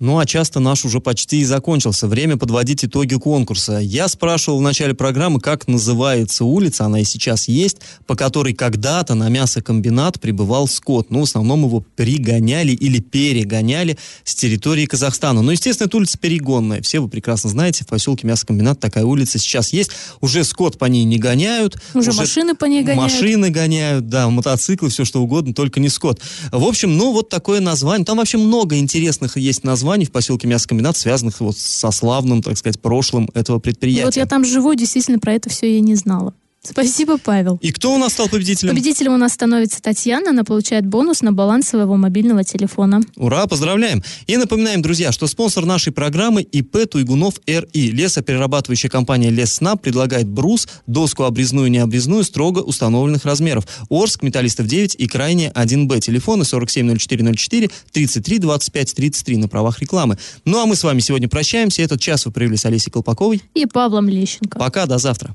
Ну, 0.00 0.18
а 0.18 0.24
часто 0.24 0.60
наш 0.60 0.86
уже 0.86 0.98
почти 1.00 1.40
и 1.40 1.44
закончился. 1.44 2.08
Время 2.08 2.38
подводить 2.38 2.82
итоги 2.86 3.16
конкурса. 3.16 3.76
Я 3.76 4.08
спрашивал 4.08 4.58
в 4.58 4.62
начале 4.62 4.94
программы, 4.94 5.40
как 5.40 5.68
называется 5.68 6.46
улица, 6.46 6.86
она 6.86 7.00
и 7.00 7.04
сейчас 7.04 7.48
есть, 7.48 7.76
по 8.06 8.16
которой 8.16 8.54
когда-то 8.54 9.14
на 9.14 9.28
мясокомбинат 9.28 10.18
прибывал 10.18 10.68
скот. 10.68 11.10
Ну, 11.10 11.20
в 11.20 11.22
основном 11.24 11.66
его 11.66 11.84
пригоняли 11.96 12.72
или 12.72 12.98
перегоняли 12.98 13.98
с 14.24 14.34
территории 14.34 14.86
Казахстана. 14.86 15.42
Ну, 15.42 15.50
естественно, 15.50 15.86
это 15.86 15.98
улица 15.98 16.16
Перегонная. 16.16 16.80
Все 16.80 17.00
вы 17.00 17.10
прекрасно 17.10 17.50
знаете, 17.50 17.84
в 17.84 17.88
поселке 17.88 18.26
мясокомбинат 18.26 18.80
такая 18.80 19.04
улица 19.04 19.38
сейчас 19.38 19.70
есть. 19.74 19.90
Уже 20.22 20.44
скот 20.44 20.78
по 20.78 20.86
ней 20.86 21.04
не 21.04 21.18
гоняют. 21.18 21.76
Уже 21.92 22.14
машины 22.14 22.54
по 22.54 22.64
ней 22.64 22.82
гоняют. 22.82 23.12
Машины 23.12 23.50
гоняют, 23.50 24.08
да, 24.08 24.30
мотоциклы, 24.30 24.88
все 24.88 25.04
что 25.04 25.20
угодно, 25.20 25.52
только 25.52 25.78
не 25.78 25.90
скот. 25.90 26.22
В 26.50 26.64
общем, 26.64 26.96
ну, 26.96 27.12
вот 27.12 27.28
такое 27.28 27.60
название. 27.60 28.06
Там 28.06 28.16
вообще 28.16 28.38
много 28.38 28.78
интересных 28.78 29.36
есть 29.36 29.62
названий 29.62 29.89
в 29.98 30.12
поселке 30.12 30.46
мясокомбинат, 30.46 30.96
связанных 30.96 31.40
вот 31.40 31.56
со 31.56 31.90
славным, 31.90 32.42
так 32.42 32.56
сказать, 32.56 32.80
прошлым 32.80 33.28
этого 33.34 33.58
предприятия. 33.58 34.04
Вот 34.04 34.16
я 34.16 34.26
там 34.26 34.44
живу, 34.44 34.74
действительно 34.74 35.18
про 35.18 35.34
это 35.34 35.50
все 35.50 35.74
я 35.74 35.80
не 35.80 35.94
знала. 35.94 36.34
Спасибо, 36.62 37.16
Павел. 37.16 37.58
И 37.62 37.72
кто 37.72 37.94
у 37.94 37.98
нас 37.98 38.12
стал 38.12 38.28
победителем? 38.28 38.74
Победителем 38.74 39.14
у 39.14 39.16
нас 39.16 39.32
становится 39.32 39.80
Татьяна. 39.80 40.30
Она 40.30 40.44
получает 40.44 40.86
бонус 40.86 41.22
на 41.22 41.32
баланс 41.32 41.68
своего 41.68 41.96
мобильного 41.96 42.44
телефона. 42.44 43.00
Ура, 43.16 43.46
поздравляем! 43.46 44.02
И 44.26 44.36
напоминаем, 44.36 44.82
друзья, 44.82 45.10
что 45.10 45.26
спонсор 45.26 45.64
нашей 45.64 45.90
программы 45.90 46.42
ИП 46.42 46.86
Туйгунов 46.90 47.40
РИ. 47.46 47.90
Лесоперерабатывающая 47.92 48.90
компания 48.90 49.30
Леснаб 49.30 49.80
предлагает 49.80 50.28
брус, 50.28 50.68
доску 50.86 51.24
обрезную 51.24 51.68
и 51.68 51.70
необрезную 51.70 52.24
строго 52.24 52.58
установленных 52.58 53.24
размеров. 53.24 53.66
Орск, 53.88 54.22
Металлистов 54.22 54.66
9 54.66 54.96
и 54.98 55.06
крайне 55.06 55.50
1Б. 55.54 56.00
Телефоны 56.00 56.44
470404 56.44 57.70
33 57.92 58.38
25 58.38 58.94
33 58.94 59.36
на 59.38 59.48
правах 59.48 59.80
рекламы. 59.80 60.18
Ну 60.44 60.60
а 60.60 60.66
мы 60.66 60.76
с 60.76 60.84
вами 60.84 61.00
сегодня 61.00 61.28
прощаемся. 61.28 61.80
Этот 61.80 62.02
час 62.02 62.26
вы 62.26 62.32
провели 62.32 62.58
с 62.58 62.66
Олесей 62.66 62.92
Колпаковой. 62.92 63.40
И 63.54 63.64
Павлом 63.64 64.10
Лещенко. 64.10 64.58
Пока, 64.58 64.84
до 64.84 64.98
завтра. 64.98 65.34